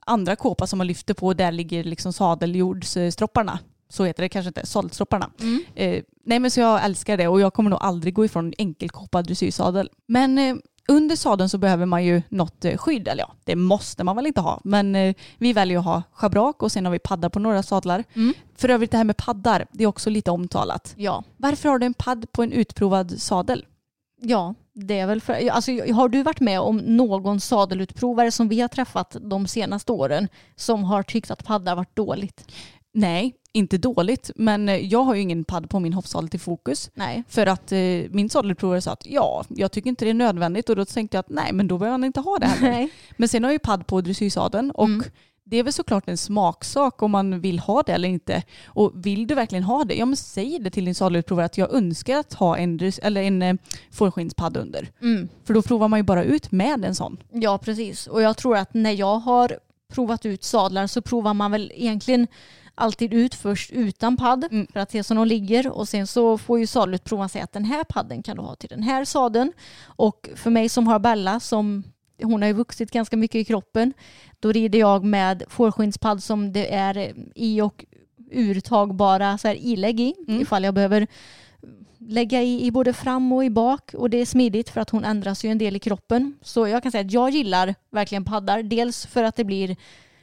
[0.05, 2.13] andra kåpa som man lyfter på och där ligger liksom
[2.83, 3.59] sadeljordstropparna.
[3.89, 5.29] Så heter det kanske inte, sadelstropparna.
[5.75, 9.25] Eh, nej men så jag älskar det och jag kommer nog aldrig gå ifrån enkelkåpad
[9.25, 9.89] dressyrsadel.
[10.07, 10.55] Men eh,
[10.87, 14.27] under sadeln så behöver man ju något eh, skydd, eller ja, det måste man väl
[14.27, 14.61] inte ha.
[14.63, 18.03] Men eh, vi väljer att ha schabrak och sen har vi paddar på några sadlar.
[18.13, 18.33] Mm.
[18.55, 20.93] För övrigt det här med paddar, det är också lite omtalat.
[20.97, 21.23] Ja.
[21.37, 23.65] Varför har du en padd på en utprovad sadel?
[24.23, 28.61] Ja, det är väl för, alltså, har du varit med om någon sadelutprovare som vi
[28.61, 32.51] har träffat de senaste åren som har tyckt att paddar varit dåligt?
[32.93, 36.89] Nej, inte dåligt, men eh, jag har ju ingen padd på min hoppsadel till fokus.
[36.93, 37.23] Nej.
[37.29, 40.75] För att eh, min sadelutprovare sa att ja, jag tycker inte det är nödvändigt och
[40.75, 42.71] då tänkte jag att nej, men då behöver man inte ha det heller.
[42.77, 42.89] Nej.
[43.17, 45.03] Men sen har jag ju padd på dressyrsadeln och Mm.
[45.51, 48.43] Det är väl såklart en smaksak om man vill ha det eller inte.
[48.65, 51.73] Och vill du verkligen ha det, ja men säg det till din sadelutprovare att jag
[51.73, 53.55] önskar att ha en, eller en eh,
[53.91, 54.89] fårskinspadd under.
[55.01, 55.29] Mm.
[55.43, 57.17] För då provar man ju bara ut med en sån.
[57.31, 58.07] Ja, precis.
[58.07, 59.57] Och jag tror att när jag har
[59.93, 62.27] provat ut sadlar så provar man väl egentligen
[62.75, 64.67] alltid ut först utan padd Mm.
[64.73, 67.65] för att se som de ligger och sen så får ju sadelutprovaren säga att den
[67.65, 69.53] här padden kan du ha till den här sadeln.
[69.83, 71.83] Och för mig som har Bella som
[72.23, 73.93] hon har ju vuxit ganska mycket i kroppen.
[74.39, 77.85] Då rider jag med fårskinspadd som det är i och
[78.31, 80.41] urtagbara så här ilägg i Mm.
[80.41, 81.07] ifall jag behöver
[81.97, 85.03] lägga i, i både fram och i bak och det är smidigt för att hon
[85.05, 86.33] ändras ju en del i kroppen.
[86.41, 88.63] Så jag kan säga att jag gillar verkligen paddar.
[88.63, 89.75] Dels för att det blir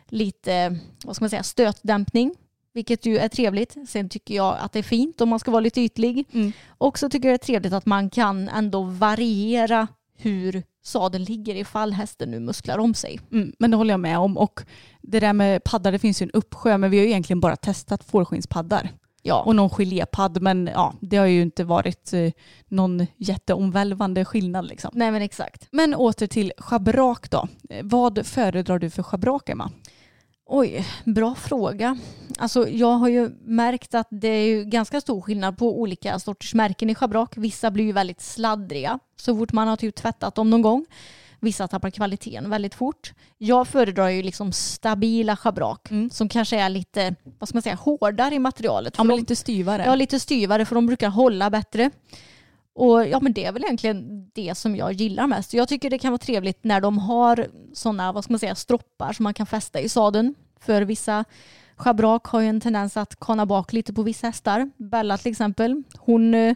[0.09, 2.35] lite, vad ska man säga, stötdämpning.
[2.73, 3.77] Vilket ju är trevligt.
[3.89, 6.25] Sen tycker jag att det är fint om man ska vara lite ytlig.
[6.33, 6.53] Mm.
[6.69, 11.55] Och så tycker jag det är trevligt att man kan ändå variera hur sadeln ligger
[11.55, 13.21] ifall hästen nu musklar om sig.
[13.33, 14.37] Mm, men det håller jag med om.
[14.39, 14.61] Och
[15.03, 17.57] det där med paddar, det finns ju en uppsjö, men vi har ju egentligen bara
[17.57, 18.91] testat fårskinspaddar.
[19.23, 22.31] Ja, Och någon gelépadd, men ja, det har ju inte varit eh,
[22.69, 24.91] någon jätteomvälvande skillnad liksom.
[24.95, 25.69] nej men exakt.
[25.71, 27.49] Men åter till schabrak då.
[27.71, 29.71] Eh, Vad föredrar du för schabrak, Emma?
[30.51, 31.99] Oj, bra fråga.
[32.39, 36.91] Alltså, jag har ju märkt att det är ganska stor skillnad på olika sorters märken
[36.91, 37.37] i schabrak.
[37.37, 40.87] Vissa blir ju väldigt sladdriga så fort man har typ tvättat dem någon gång.
[41.41, 43.13] Vissa tappar kvaliteten väldigt fort.
[43.39, 46.11] Jag föredrar ju liksom stabila schabrak Mm.
[46.11, 48.95] som kanske är lite, vad ska man säga, hårdare i materialet.
[48.97, 49.83] Ja, men de- lite styvare.
[49.87, 51.91] Ja, lite styvare för de brukar hålla bättre.
[52.79, 55.55] Och ja, men det är väl egentligen det som jag gillar mest.
[55.55, 59.13] Jag tycker det kan vara trevligt när de har sådana, vad ska man säga, stroppar
[59.13, 60.35] som man kan fästa i sadeln.
[60.61, 61.25] För vissa
[61.77, 64.71] schabrak har ju en tendens att kana bak lite på vissa hästar.
[64.77, 66.55] Bella till exempel, hon, eh,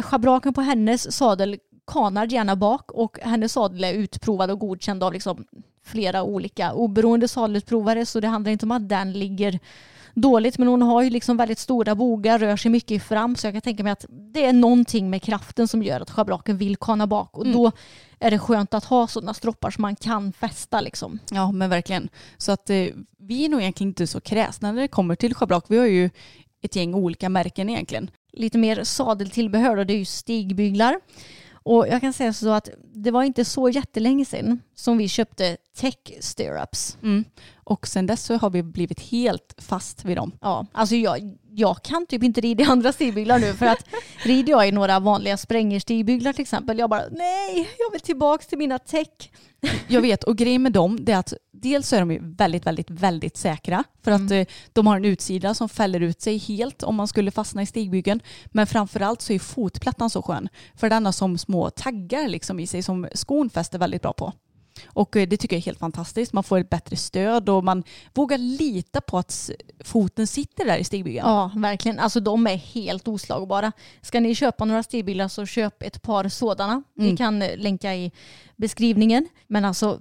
[0.00, 5.12] schabraken på hennes sadel kanar gärna bak och hennes sadel är utprovad och godkänd av
[5.12, 5.44] liksom
[5.84, 9.58] flera olika oberoende sadelutprovare så det handlar inte om att den ligger
[10.14, 13.54] dåligt men hon har ju liksom väldigt stora bogar, rör sig mycket fram så jag
[13.54, 17.06] kan tänka mig att det är någonting med kraften som gör att schabraken vill kana
[17.06, 17.56] bak och Mm.
[17.56, 17.72] då
[18.18, 21.18] är det skönt att ha sådana stroppar som man kan fästa liksom.
[21.30, 22.08] Ja, men verkligen.
[22.38, 22.86] Så att eh,
[23.18, 25.64] vi är nog egentligen inte så kräsna när det kommer till schabrak.
[25.68, 26.10] Vi har ju
[26.62, 28.10] ett gäng olika märken egentligen.
[28.32, 31.00] lite mer sadeltillbehör och det är ju stigbyglar.
[31.62, 35.56] Och jag kan säga så att det var inte så jättelänge sedan som vi köpte
[35.76, 36.98] tech stirrups.
[37.02, 37.24] Mm.
[37.64, 40.32] Och sen dess så har vi blivit helt fast vid dem.
[40.40, 43.86] Ja, alltså jag, jag kan typ inte rida i andra stigbyglar nu för att
[44.24, 48.58] rider jag i några vanliga sprängerstigbyglar till exempel, jag bara nej, jag vill tillbaka till
[48.58, 49.30] mina tech.
[49.88, 52.66] Jag vet, och grejen med dem det är att dels så är de ju väldigt,
[52.66, 56.82] väldigt, väldigt säkra för att eh, de har en utsida som fäller ut sig helt
[56.82, 58.20] om man skulle fastna i stigbygeln.
[58.46, 62.66] Men framförallt så är fotplattan så skön för den har som små taggar liksom i
[62.66, 64.32] sig som skon fäster väldigt bra på.
[64.86, 66.32] Och eh, det tycker jag är helt fantastiskt.
[66.32, 67.82] Man får ett bättre stöd och man
[68.14, 69.50] vågar lita på att
[69.84, 71.28] foten sitter där i stigbygeln.
[71.28, 71.98] Ja, verkligen.
[71.98, 73.72] Alltså de är helt oslagbara.
[74.02, 76.82] Ska ni köpa några stigbyglar så köp ett par sådana.
[76.96, 77.16] Vi Mm.
[77.16, 78.12] kan eh, länka i
[78.56, 79.28] beskrivningen.
[79.46, 80.00] Men alltså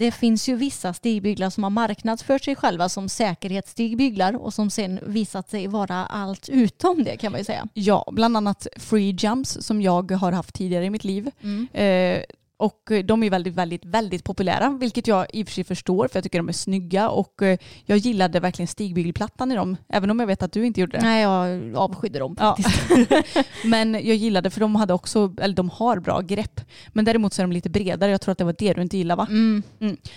[0.00, 5.00] det finns ju vissa stigbyglar som har marknadsfört sig själva som säkerhetsstigbyglar och som sen
[5.06, 7.68] visat sig vara allt utom det kan man ju säga.
[7.74, 11.30] Ja, bland annat free jumps som jag har haft tidigare i mitt liv.
[11.72, 12.22] Eh,
[12.60, 16.16] och de är väldigt, väldigt, väldigt populära, vilket jag i och för sig förstår för
[16.16, 20.20] jag tycker de är snygga och eh, jag gillade verkligen stigbygelplattan i dem, även om
[20.20, 21.04] jag vet att du inte gjorde det.
[21.04, 22.56] Nej, jag avskydde dem Ja.
[22.56, 23.36] faktiskt.
[23.64, 26.60] Men jag gillade för de hade också, eller de har bra grepp.
[26.88, 28.10] Men däremot så är de lite bredare.
[28.10, 29.26] Jag tror att det var det du inte gillade va?
[29.30, 29.62] Mm.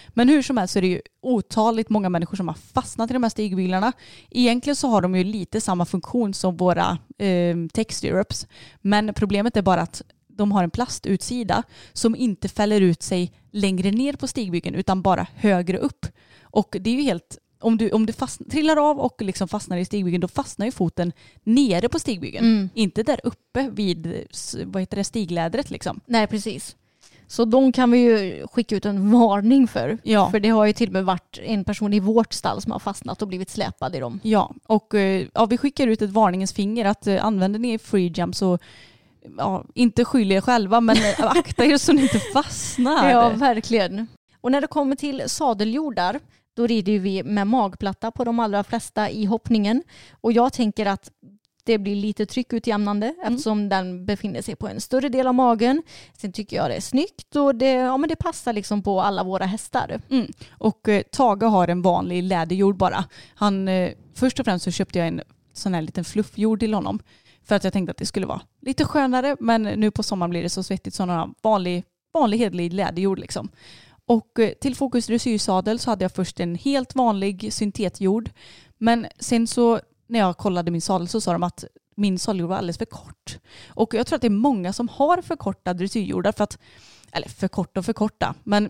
[0.09, 3.13] Men hur som helst så är det ju otaligt många människor som har fastnat i
[3.13, 3.91] de här stigbyglarna.
[4.31, 8.47] Egentligen så har de ju lite samma funktion som våra eh, tech stirrups.
[8.81, 10.01] Men problemet är bara att
[10.35, 11.63] de har en plastutsida
[11.93, 16.05] som inte fäller ut sig längre ner på stigbygeln utan bara högre upp.
[16.43, 19.77] Och det är ju helt om du, om du fast, trillar av och liksom fastnar
[19.77, 21.11] i stigbygeln då fastnar ju foten
[21.43, 22.45] nere på stigbygeln.
[22.45, 22.69] Mm.
[22.73, 24.25] Inte där uppe vid
[24.65, 25.99] vad heter det, stiglädret liksom.
[26.05, 26.75] Nej, precis.
[27.27, 29.97] Så de kan vi ju skicka ut en varning för.
[30.03, 30.31] Ja.
[30.31, 32.79] För det har ju till och med varit en person i vårt stall som har
[32.79, 34.19] fastnat och blivit släpad i dem.
[34.23, 38.13] Ja, och eh, ja, vi skickar ut ett varningens finger att eh, använder ni free
[38.15, 38.59] jump så
[39.37, 43.09] ja, inte skyll er själva men akta er så ni inte fastnar.
[43.09, 44.07] Ja, verkligen.
[44.41, 46.19] Och när det kommer till sadeljordar,
[46.55, 49.83] då rider vi med magplatta på de allra flesta i hoppningen.
[50.21, 51.09] Och jag tänker att
[51.63, 55.83] det blir lite tryckutjämnande eftersom den befinner sig på en större del av magen.
[56.17, 59.23] Sen tycker jag det är snyggt och det, ja, men det passar liksom på alla
[59.23, 60.01] våra hästar.
[60.09, 60.31] Mm.
[60.51, 63.05] Och eh, Tage har en vanlig läderjord bara.
[63.35, 65.21] Han, eh, först och främst så köpte jag en
[65.53, 66.99] sån här liten fluffjord till honom.
[67.43, 70.43] För att jag tänkte att det skulle vara lite skönare men nu på sommaren blir
[70.43, 71.83] det så svettigt så någon vanlig,
[72.13, 73.49] vanlig hederlig läderjord liksom.
[74.05, 78.29] Och eh, till Fokus dressyrsadel så hade jag först en helt vanlig syntetjord.
[78.77, 81.63] Men sen så när jag kollade min sadel så sa de att
[81.95, 83.37] min sadeljord var alldeles för kort.
[83.67, 86.57] Och jag tror att det är många som har för korta dressyrjordar för att,
[87.11, 88.69] eller för kort och för korta, men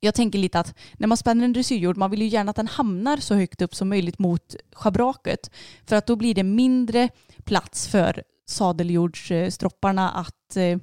[0.00, 2.66] jag tänker lite att när man spänner en dressyrjord, man vill ju gärna att den
[2.66, 5.50] hamnar så högt upp som möjligt mot schabraket.
[5.86, 7.08] För att då blir det mindre
[7.44, 10.78] plats för sadeljordsstropparna att eh,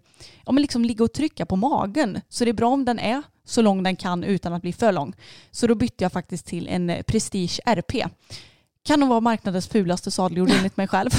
[0.45, 2.21] ja, men liksom ligga och trycka på magen.
[2.29, 4.91] Så det är bra om den är så lång den kan utan att bli för
[4.91, 5.13] lång.
[5.51, 7.93] Så då bytte jag faktiskt till en eh, Prestige RP.
[8.85, 11.09] Kan nog vara marknadens fulaste sadeljord enligt mig själv.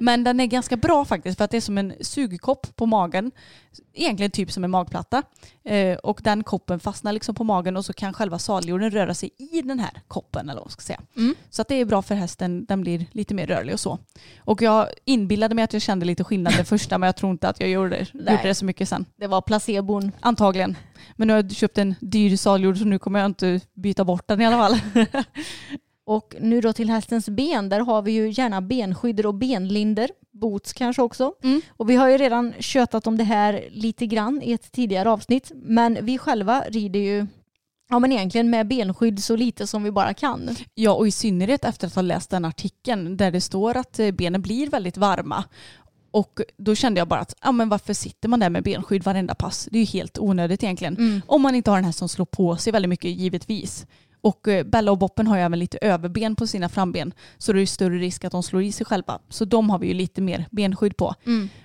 [0.00, 3.30] Men den är ganska bra faktiskt för att det är som en sugkopp på magen.
[3.92, 5.22] Egentligen typ som en magplatta.
[5.64, 9.30] Eh, och den koppen fastnar liksom på magen och så kan själva sadeljorden röra sig
[9.36, 11.00] i den här koppen eller vad ska säga.
[11.16, 11.34] Mm.
[11.50, 13.98] Så att det är bra för hästen, den blir lite mer rörlig och så.
[14.38, 17.48] Och jag inbillade mig att jag kände lite skillnad det första men jag tror inte
[17.48, 19.04] att jag gjorde, gjorde det så mycket sen.
[19.16, 20.12] Det var placebon.
[20.20, 20.76] Antagligen.
[21.16, 24.28] Men nu har jag köpt en dyr sadeljord så nu kommer jag inte byta bort
[24.28, 24.80] den i alla fall.
[26.06, 30.10] Och nu då till hästens ben, där har vi ju gärna benskydd och benlinder.
[30.32, 31.32] Boots kanske också.
[31.42, 31.60] Mm.
[31.68, 35.52] Och vi har ju redan tjötat om det här lite grann i ett tidigare avsnitt.
[35.54, 37.26] Men vi själva rider ju
[37.90, 40.56] ja, men egentligen med benskydd så lite som vi bara kan.
[40.74, 44.10] Ja, och i synnerhet efter att ha läst den artikeln där det står att eh,
[44.10, 45.44] benen blir väldigt varma.
[46.10, 49.34] Och då kände jag bara att ja, men varför sitter man där med benskydd varenda
[49.34, 49.68] pass?
[49.70, 51.22] Det är ju helt onödigt egentligen.
[51.26, 53.86] Om man inte har den här som slår på sig väldigt mycket givetvis.
[54.24, 57.14] Och eh, Bella och Boppen har ju även lite överben på sina framben.
[57.38, 59.18] Så det är större risk att de slår i sig själva.
[59.28, 61.14] Så de har vi ju lite mer benskydd på.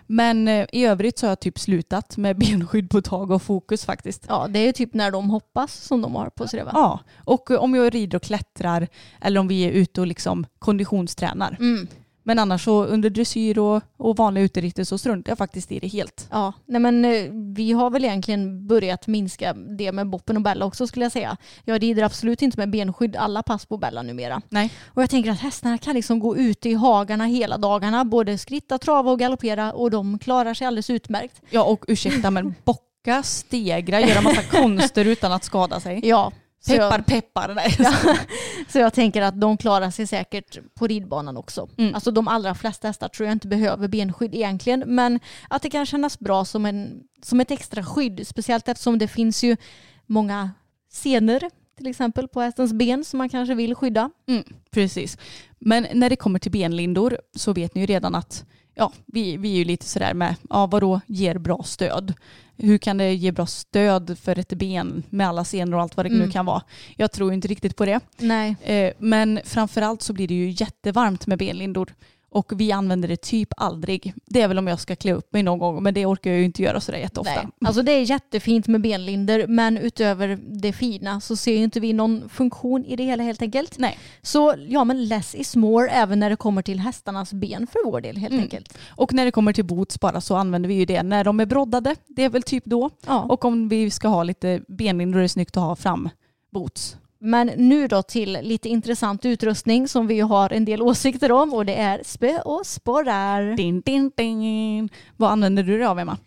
[0.08, 3.86] Men eh, i övrigt så har jag typ slutat med benskydd på tag och fokus
[3.86, 4.26] faktiskt.
[4.28, 6.72] Ja, det är ju typ när de hoppas som de har på sig det va?
[6.74, 8.88] Ja, och eh, om jag rider och klättrar
[9.22, 11.58] eller om vi är ute och liksom konditionstränar.
[11.60, 11.88] Mm.
[12.24, 15.88] Men annars så under dressyr och, och vanliga uteritter så struntar jag faktiskt i det
[15.88, 16.28] helt.
[16.32, 20.66] Ja, nej men eh, vi har väl egentligen börjat minska det med Boppen och Bella
[20.66, 21.38] också skulle jag säga.
[21.66, 24.42] Jag rider absolut inte med benskydd alla pass på Bella numera.
[24.50, 24.74] Nej.
[24.86, 28.78] Och jag tänker att hästarna kan liksom gå ute i hagarna hela dagarna, både skritta,
[28.78, 31.42] trava och galoppera och de klarar sig alldeles utmärkt.
[31.50, 36.00] Ja och ursäkta men bocka, stegra, göra massa konster utan att skada sig.
[36.04, 37.54] Ja, Så jag- Peppar peppar.
[37.56, 37.76] Nej.
[37.80, 37.94] Ja,
[38.70, 41.70] så jag tänker att de klarar sig säkert på ridbanan också.
[41.78, 41.96] Mm.
[41.96, 44.84] Alltså de allra flesta hästar tror jag inte behöver benskydd egentligen.
[44.88, 48.28] Men att det kan kännas bra som, en, som ett extra skydd.
[48.28, 49.58] Speciellt eftersom det finns ju
[50.06, 50.52] många
[50.92, 51.40] senor
[51.78, 54.10] till exempel på hästens ben som man kanske vill skydda.
[54.28, 55.18] Mm, precis.
[55.60, 58.46] Men när det kommer till benlindor så vet ni ju redan att
[58.76, 62.14] ja, vi, vi är ju lite sådär med, ja vadå ger bra stöd?
[62.60, 66.06] Hur kan det ge bra stöd för ett ben med alla senor och allt vad
[66.06, 66.32] det nu Mm.
[66.32, 66.62] kan vara?
[66.96, 68.00] Jag tror inte riktigt på det.
[68.18, 68.56] Nej.
[68.64, 71.94] Eh, men framförallt så blir det ju jättevarmt med benlindor.
[72.32, 74.14] Och vi använder det typ aldrig.
[74.26, 76.40] Det är väl om jag ska klä upp mig någon gång, men det orkar jag
[76.40, 77.34] ju inte göra sådär jätteofta.
[77.36, 77.48] Nej.
[77.66, 81.94] Alltså det är jättefint med benlinder men utöver det fina så ser ju inte vi
[81.94, 83.78] någon funktion i det hela helt enkelt.
[83.78, 83.98] Nej.
[84.22, 88.02] Så ja men less is more även när det kommer till hästarnas ben för vår
[88.02, 88.44] del helt Mm.
[88.44, 88.78] enkelt.
[88.90, 91.46] Och när det kommer till boots bara så använder vi ju det när de är
[91.46, 91.96] broddade.
[92.08, 92.90] Det är väl typ då.
[93.08, 93.20] Ja.
[93.30, 96.10] Och om vi ska ha lite benlindor är det snyggt att ha fram
[96.54, 96.98] boots.
[97.22, 101.66] Men nu då till lite intressant utrustning som vi har en del åsikter om och
[101.66, 103.56] det är spö och sporrar.
[103.56, 104.90] Din, din, din.
[105.18, 106.18] Vad använder du det av Emma?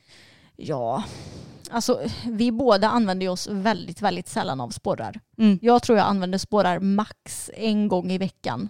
[0.57, 1.05] Ja,
[1.70, 5.20] alltså vi båda använder oss väldigt, väldigt sällan av sporrar.
[5.38, 5.59] Mm.
[5.62, 8.68] Jag tror jag använder sporrar max en gång i veckan.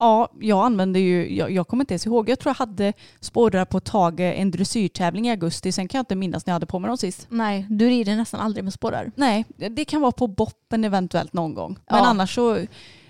[0.00, 3.64] Ja, jag använder ju, jag, jag kommer inte ens ihåg, jag tror jag hade sporrar
[3.64, 6.78] på Tage en dressyrtävling i augusti, sen kan jag inte minnas när jag hade på
[6.78, 7.26] mig dem sist.
[7.30, 9.12] Nej, du rider nästan aldrig med sporrar.
[9.16, 11.78] Nej, det kan vara på boppen eventuellt någon gång.
[11.90, 12.06] Men Ja.
[12.06, 12.58] annars så,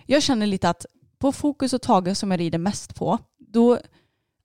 [0.07, 0.86] jag känner lite att
[1.18, 3.78] på Fokus och Tage som jag rider mest på, då,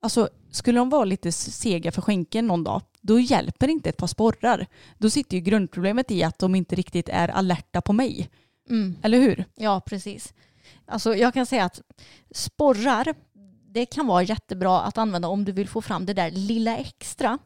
[0.00, 4.06] alltså skulle de vara lite sega för skänken någon dag, då hjälper inte ett par
[4.06, 4.66] sporrar.
[4.98, 8.28] Då sitter ju grundproblemet i att de inte riktigt är alerta på mig.
[8.70, 8.96] Mm.
[9.02, 9.44] Eller hur?
[9.54, 10.32] Ja, precis.
[10.86, 11.80] Alltså jag kan säga att
[12.34, 13.14] sporrar,
[13.72, 17.38] det kan vara jättebra att använda om du vill få fram det där lilla extra.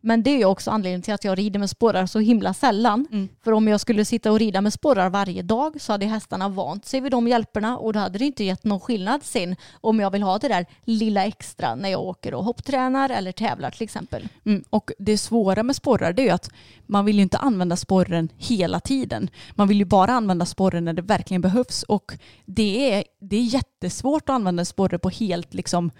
[0.00, 3.06] Men det är också anledningen till att jag rider med sporrar så himla sällan.
[3.12, 3.28] Mm.
[3.44, 6.86] För om jag skulle sitta och rida med sporrar varje dag så hade hästarna vant
[6.86, 10.10] sig vid de hjälperna och då hade det inte gett någon skillnad sen om jag
[10.10, 14.28] vill ha det där lilla extra när jag åker och hopptränar eller tävlar till exempel.
[14.44, 14.64] Mm.
[14.70, 16.50] Och det svåra med sporrar det är ju att
[16.86, 19.30] man vill ju inte använda sporren hela tiden.
[19.54, 22.12] Man vill ju bara använda sporren när det verkligen behövs och
[22.44, 25.90] det är, det är jättesvårt att använda sporre på helt liksom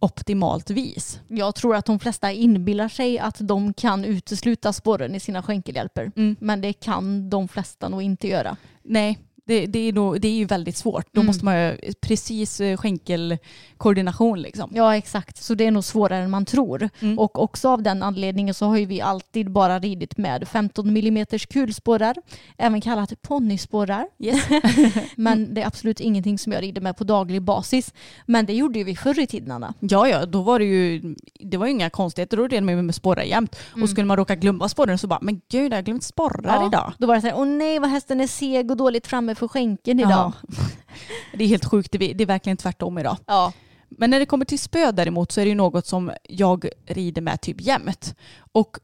[0.00, 1.20] optimalt vis.
[1.28, 6.12] Jag tror att de flesta inbillar sig att de kan utesluta sporren i sina skänkelhjälper.
[6.16, 6.36] Mm.
[6.40, 8.56] Men det kan de flesta nog inte göra.
[8.82, 9.18] Nej,
[9.50, 11.06] det, det, är nog, det är ju väldigt svårt.
[11.12, 11.26] Då Mm.
[11.26, 14.70] måste man ju precis eh, skänkelkoordination liksom.
[14.74, 16.88] Ja exakt, så det är nog svårare än man tror.
[17.00, 17.18] Mm.
[17.18, 21.26] Och också av den anledningen så har ju vi alltid bara ridit med 15 mm
[21.50, 22.16] kulspårar,
[22.58, 24.06] även kallat ponnyspårar.
[24.18, 24.44] Yes.
[25.16, 27.94] Men det är absolut ingenting som jag rider med på daglig basis.
[28.26, 29.74] Men det gjorde ju vi förr i tiden Anna.
[29.80, 32.36] Ja, ja, då var det ju, det var ju inga konstigheter.
[32.36, 33.56] Då red man ju med sporrar jämt.
[33.72, 33.82] Mm.
[33.82, 36.92] Och skulle man råka glömma sporren så bara, men gud, jag har glömt sporrar idag.
[36.98, 39.48] Då var det så här, åh nej vad hästen är seg och dåligt framme för
[39.48, 40.10] skänken idag.
[40.10, 40.32] Ja.
[41.34, 43.16] Det är helt sjukt, det är verkligen tvärtom idag.
[43.26, 43.52] Ja.
[43.88, 47.22] Men när det kommer till spö däremot så är det ju något som jag rider
[47.22, 48.14] med typ jämt.
[48.52, 48.76] Och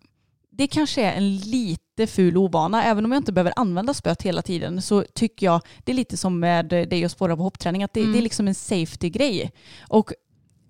[0.51, 2.85] det kanske är en lite ful ovana.
[2.85, 6.17] Även om jag inte behöver använda spöet hela tiden så tycker jag det är lite
[6.17, 7.83] som med dig och spåra på hoppträning.
[7.85, 8.13] Att det, Mm.
[8.13, 9.53] det är liksom en safety-grej.
[9.89, 10.13] Och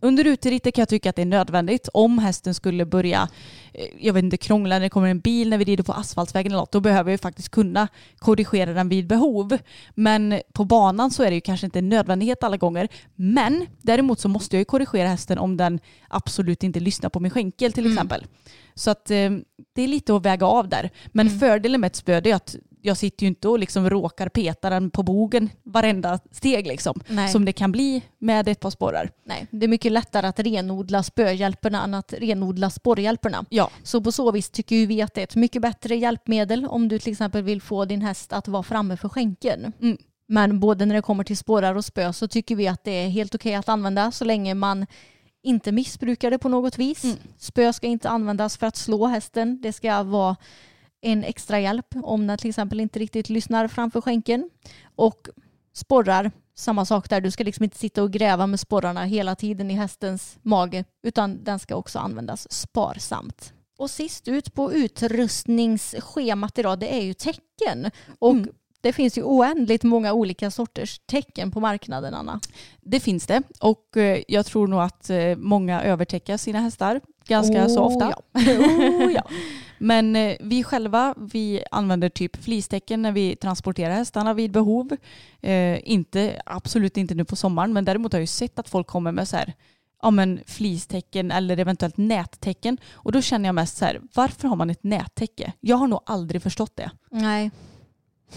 [0.01, 1.89] under uteritter kan jag tycka att det är nödvändigt.
[1.93, 3.29] Om hästen skulle börja,
[3.73, 6.53] eh, jag vet inte, krångla när det kommer en bil när vi rider på asfaltsvägen
[6.53, 7.89] eller något, då behöver ju faktiskt kunna
[8.19, 9.59] korrigera den vid behov.
[9.95, 12.89] Men på banan så är det ju kanske inte en nödvändighet alla gånger.
[13.15, 17.31] Men däremot så måste jag ju korrigera hästen om den absolut inte lyssnar på min
[17.31, 18.27] skänkel till exempel.
[18.75, 19.31] Så att eh,
[19.75, 20.91] det är lite att väga av där.
[21.07, 24.71] Men fördelen med ett spö är att jag sitter ju inte och liksom råkar peta
[24.71, 27.01] den på bogen varenda steg liksom.
[27.09, 27.29] Nej.
[27.29, 29.11] Som det kan bli med ett par sporrar.
[29.25, 33.45] Nej, det är mycket lättare att renodla spöhjälperna än att renodla sporrhjälperna.
[33.49, 36.89] Ja, Så på så vis tycker vi att det är ett mycket bättre hjälpmedel om
[36.89, 39.73] du till exempel vill få din häst att vara framme för skänken.
[39.81, 39.97] Mm.
[40.29, 43.09] Men både när det kommer till spårar och spö så tycker vi att det är
[43.09, 44.87] helt okej att använda så länge man
[45.43, 47.05] inte missbrukar det på något vis.
[47.05, 47.17] Mm.
[47.39, 49.61] Spö ska inte användas för att slå hästen.
[49.63, 50.37] Det ska vara
[51.01, 54.51] en extra hjälp om den till exempel inte riktigt lyssnar framför skänken.
[54.97, 55.29] Och
[55.75, 57.21] sporrar, samma sak där.
[57.21, 61.45] Du ska liksom inte sitta och gräva med sporrarna hela tiden i hästens mage utan
[61.45, 63.53] den ska också användas sparsamt.
[63.79, 67.91] Och sist ut på utrustningsschemat idag det är ju tecken.
[68.19, 68.49] Och Mm.
[68.81, 72.41] det finns ju oändligt många olika sorters tecken på marknaden Anna.
[72.81, 73.43] det finns det.
[73.61, 78.11] Och eh, jag tror nog att eh, många övertäcker sina hästar ganska så Oh, ofta.
[78.35, 78.41] ja.
[79.07, 79.23] oh, ja.
[79.79, 84.97] Men eh, vi själva vi använder typ flistecken när vi transporterar hästarna vid behov.
[85.43, 88.87] Eh, inte, absolut inte nu på sommaren men däremot har jag ju sett att folk
[88.87, 89.53] kommer med så här
[90.03, 92.79] ja, men flistecken eller eventuellt nättecken.
[92.93, 95.53] Och då känner jag mest så här, varför har man ett nättäcke?
[95.61, 96.91] Jag har nog aldrig förstått det.
[97.11, 97.51] Nej.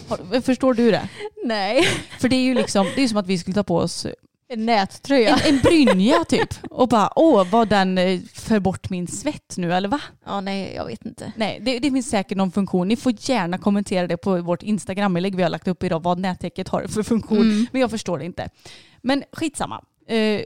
[0.08, 1.08] Har- Förstår du det?
[1.44, 1.84] Nej,
[2.20, 4.06] För det är ju liksom, det är som att vi skulle ta på oss
[4.52, 5.36] en nättröja.
[5.36, 9.72] en, en brynja typ och bara åh vad den eh, för bort min svett nu
[9.72, 10.00] eller va?
[10.26, 11.32] Ja, nej, jag vet inte.
[11.36, 12.88] Nej det, det finns säkert någon funktion.
[12.88, 16.68] Ni får gärna kommentera det på vårt Instagram-inlägg vi har lagt upp idag vad nättäcket
[16.68, 17.40] har för funktion.
[17.40, 17.66] Mm.
[17.72, 18.48] Men jag förstår det inte.
[19.02, 19.84] Men skitsamma.
[20.06, 20.40] Eh,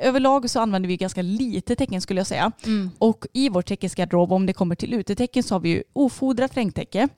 [0.00, 2.52] överlag så använder vi ganska lite tecken skulle jag säga.
[2.66, 2.90] Mm.
[2.98, 7.08] Och i vår täckesgarderob om det kommer till utetecken så har vi ju ofodrat regntäcke.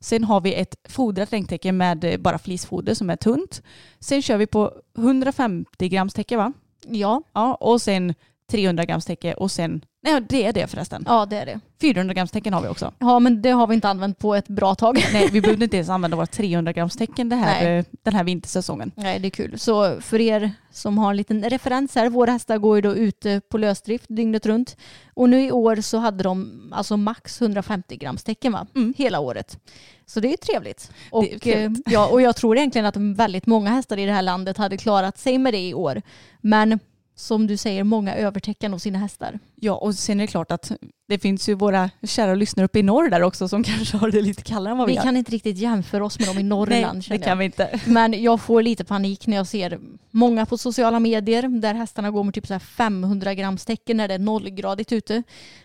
[0.00, 3.62] Sen har vi ett fodrat regntäcke med eh, bara fleecefoder som är tunt.
[4.00, 6.52] Sen kör vi på 150 grams täcke va?
[6.86, 8.14] Ja, Ja, och sen
[8.50, 11.04] 300 grams täcke och sen, nej det är det förresten.
[11.06, 11.60] ja, det är det.
[11.80, 12.92] 400 grams täcken har vi också.
[12.98, 15.04] Ja, men det har vi inte använt på ett bra tag.
[15.12, 18.24] Nej, vi behövde inte ens använda våra 300 grams täcken det här, eh, den här
[18.24, 18.92] vintersäsongen.
[18.94, 19.58] Nej, det är kul.
[19.58, 23.40] Så för er som har en liten referens här, våra hästar går ju då ute
[23.50, 24.76] på lösdrift dygnet runt.
[25.14, 28.66] Och nu i år så hade de alltså max 150 grams täcken va?
[28.74, 28.94] Mm.
[28.98, 29.58] Hela året.
[30.06, 30.90] Så det är trevligt.
[31.10, 31.86] Och, är trevligt.
[31.86, 34.76] eh, ja, och jag tror egentligen att väldigt många hästar i det här landet hade
[34.76, 36.02] klarat sig med det i år.
[36.40, 36.78] Men
[37.14, 39.38] som du säger, många övertäcker nog sina hästar.
[39.62, 40.72] Ja, och sen är det klart att
[41.08, 44.20] det finns ju våra kära lyssnare uppe i norr där också som kanske har det
[44.22, 45.04] lite kallare än vad vi, Vi har.
[45.04, 47.36] kan inte riktigt jämföra oss med dem i Nej, Norrland det känner kan jag.
[47.36, 47.80] vi inte.
[47.86, 49.78] Men jag får lite panik när jag ser
[50.10, 54.08] många på sociala medier där hästarna går med typ så här 500 grams täcken när
[54.08, 55.22] det är nollgradigt ute.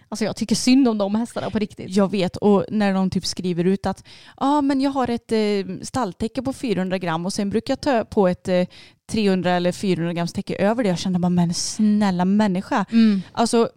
[0.10, 1.90] Alltså jag tycker synd om de hästarna på riktigt.
[1.96, 4.04] Jag vet och när de typ skriver ut att
[4.40, 5.38] ja men jag har ett eh,
[5.82, 8.66] stalltäcke på 400 gram och sen brukar jag ta på ett eh,
[9.12, 10.90] 300 eller 400 grams täcke över det.
[10.90, 12.86] Jag kände bara men snälla människa.
[12.92, 13.22] Mm.
[13.32, 13.70] Alltså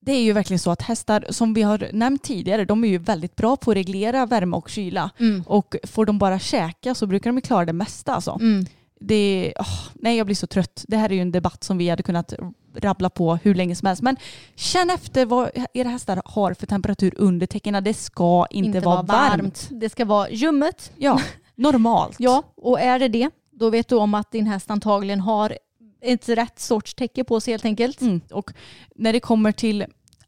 [0.00, 2.98] det är ju verkligen så att hästar som vi har nämnt tidigare de är ju
[2.98, 5.10] väldigt bra på att reglera värme och kyla.
[5.18, 5.42] Mm.
[5.46, 8.38] Och får de bara käka så brukar de ju klara det mesta alltså.
[8.40, 8.66] Mm.
[9.00, 10.84] Det, åh, nej jag blir så trött.
[10.88, 12.34] Det här är ju en debatt som vi hade kunnat
[12.74, 14.02] rabbla på hur länge som helst.
[14.02, 14.16] Men
[14.54, 17.80] känn efter vad era hästar har för temperatur under täckena.
[17.80, 19.68] Det ska inte, vara varmt.
[19.70, 20.92] Det ska vara ljummet.
[20.96, 21.20] Ja,
[21.54, 22.16] normalt.
[22.18, 25.58] Ja, och är det det, då vet du om att din häst antagligen har
[26.00, 28.00] ett rätt sorts täcke på sig helt enkelt.
[28.00, 28.20] Mm.
[28.30, 28.52] Och
[28.94, 29.86] när det kommer till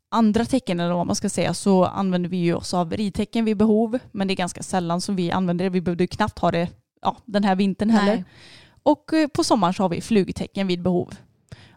[0.08, 3.56] andra tecken eller vad man ska säga så använder vi ju oss av ridtecken vid
[3.56, 3.98] behov.
[4.12, 5.68] Men det är ganska sällan som vi använder det.
[5.68, 6.68] Vi behövde ju knappt ha det
[7.02, 8.14] ja, den här vintern heller.
[8.14, 8.24] Nej.
[8.82, 11.14] Och eh, på sommaren så har vi flugtecken vid behov.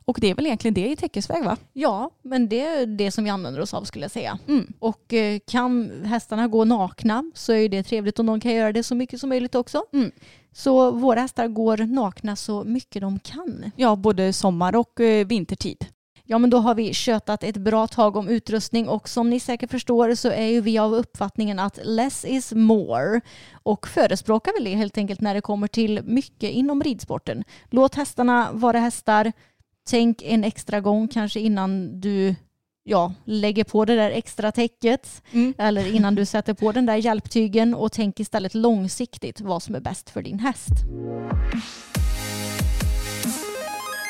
[0.05, 1.57] Och det är väl egentligen det i täckesväg va?
[1.73, 4.39] Ja, men det är det som vi använder oss av skulle jag säga.
[4.47, 4.73] Mm.
[4.79, 8.83] Och eh, kan hästarna gå nakna så är det trevligt om de kan göra det
[8.83, 9.83] så mycket som möjligt också.
[9.93, 10.11] Mm.
[10.53, 13.71] Så våra hästar går nakna så mycket de kan.
[13.75, 15.85] Ja, både sommar och eh, vintertid.
[16.25, 19.71] Ja men då har vi tjötat ett bra tag om utrustning och som ni säkert
[19.71, 23.21] förstår så är ju vi av uppfattningen att less is more
[23.63, 27.43] och förespråkar väl det helt enkelt när det kommer till mycket inom ridsporten.
[27.69, 29.31] Låt hästarna vara hästar.
[29.89, 32.35] Tänk en extra gång kanske innan du
[32.83, 35.53] ja, lägger på det där extra täcket Mm.
[35.57, 39.79] eller innan du sätter på den där hjälptygen och tänk istället långsiktigt vad som är
[39.79, 40.69] bäst för din häst.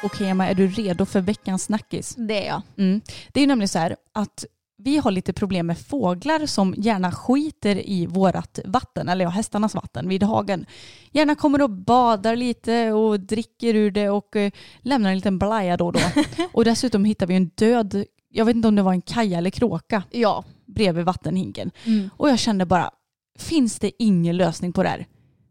[0.04, 2.16] Okej Emma, är du redo för veckans snackis?
[2.18, 2.62] Det är jag.
[2.78, 3.02] Mm.
[3.34, 4.46] Det är ju nämligen så här att
[4.78, 9.76] vi har lite problem med fåglar som gärna skiter i vårat vatten, eller ja, hästarnas
[9.76, 10.66] vatten vid hagen.
[11.12, 14.52] Gärna kommer och badar lite och dricker ur det och eh,
[14.82, 16.00] lämnar en liten blaja då och då.
[16.54, 19.50] och dessutom hittar vi en död, jag vet inte om det var en kaja eller
[19.50, 20.44] kråka Ja.
[20.66, 21.72] bredvid vattenhinken.
[21.86, 22.10] Mm.
[22.18, 22.92] Och jag kände bara,
[23.40, 25.06] finns det ingen lösning på det här?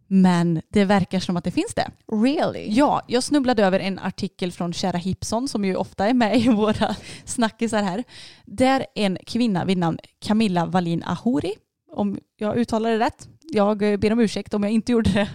[0.06, 1.90] Men det verkar som att det finns det.
[2.12, 2.66] Really?
[2.68, 6.48] Ja, jag snubblade över en artikel från Kära Hipson som ju ofta är med i
[6.48, 8.04] våra snackisar här.
[8.44, 11.52] Där en kvinna vid namn Camilla Wallin Ahouri,
[11.92, 15.28] om jag uttalar det rätt, jag ber om ursäkt om jag inte gjorde det,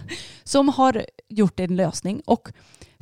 [0.44, 2.22] som har gjort en lösning.
[2.26, 2.48] Och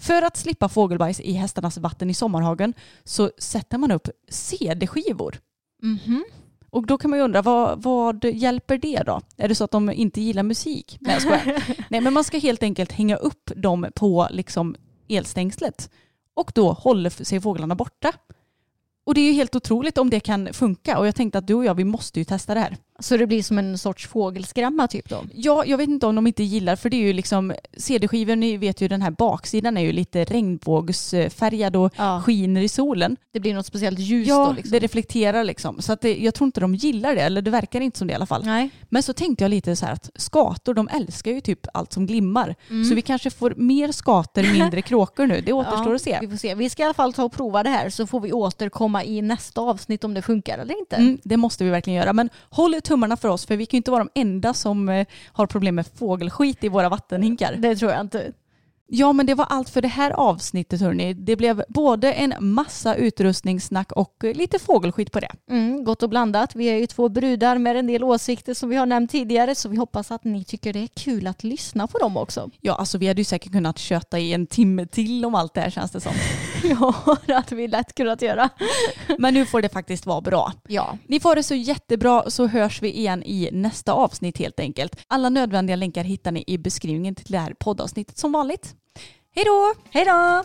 [0.00, 2.74] för att slippa fågelbajs i hästarnas vatten i sommarhagen
[3.04, 5.40] så sätter man upp CD-skivor.
[5.82, 6.24] Mhm.
[6.70, 9.20] Och då kan man ju undra, vad, vad hjälper det då?
[9.36, 10.98] Är det så att de inte gillar musik?
[11.00, 11.62] Nej, jag.
[11.88, 14.76] Nej, men man ska helt enkelt hänga upp dem på liksom
[15.08, 15.90] elstängslet.
[16.34, 18.12] Och då håller sig fåglarna borta.
[19.04, 20.98] Och det är ju helt otroligt om det kan funka.
[20.98, 22.76] Och jag tänkte att du och jag, vi måste ju testa det här.
[22.98, 25.24] Så det blir som en sorts fågelskrämma typ då?
[25.34, 28.56] Ja, jag vet inte om de inte gillar, för det är ju liksom CD-skivor, ni
[28.56, 32.22] vet ju den här baksidan är ju lite regnbågsfärgad och Ja.
[32.26, 33.16] skiner i solen.
[33.32, 34.70] Det blir något speciellt ljus Ja, då liksom?
[34.72, 35.82] det reflekterar liksom.
[35.82, 38.12] Så att det, jag tror inte de gillar det, eller det verkar inte som det
[38.12, 38.44] i alla fall.
[38.44, 38.70] Nej.
[38.88, 42.06] Men så tänkte jag lite så här att skator de älskar ju typ allt som
[42.06, 42.54] glimmar.
[42.70, 42.84] Mm.
[42.84, 45.40] Så vi kanske får mer skator, mindre kråkor nu.
[45.40, 46.18] Det återstår Ja, att se.
[46.20, 46.54] Vi får se.
[46.54, 49.22] Vi ska i alla fall ta och prova det här så får vi återkomma i
[49.22, 50.96] nästa avsnitt om det funkar eller inte.
[50.96, 52.12] Mm, det måste vi verkligen göra.
[52.12, 55.06] Men håll tummarna för oss för vi kan ju inte vara de enda som eh,
[55.32, 57.56] har problem med fågelskit i våra vattenhinkar.
[57.58, 58.32] Det tror jag inte.
[58.88, 61.14] Ja, men det var allt för det här avsnittet hörni.
[61.14, 65.30] Det blev både en massa utrustningssnack och lite fågelskit på det.
[65.50, 66.54] Mm, gott och blandat.
[66.54, 69.68] Vi är ju två brudar med en del åsikter som vi har nämnt tidigare så
[69.68, 72.50] vi hoppas att ni tycker det är kul att lyssna på dem också.
[72.60, 75.60] Ja, alltså vi hade ju säkert kunnat köta i en timme till om allt det
[75.60, 76.12] här känns det som.
[76.80, 78.48] Ja, det hade vi lätt kunnat göra.
[79.18, 80.52] Men nu får det faktiskt vara bra.
[80.68, 80.98] Ja.
[81.06, 84.96] Ni får det så jättebra så hörs vi igen i nästa avsnitt helt enkelt.
[85.08, 88.74] Alla nödvändiga länkar hittar ni i beskrivningen till det här poddavsnittet som vanligt.
[89.34, 89.74] Hej då!
[89.90, 90.44] Hej då!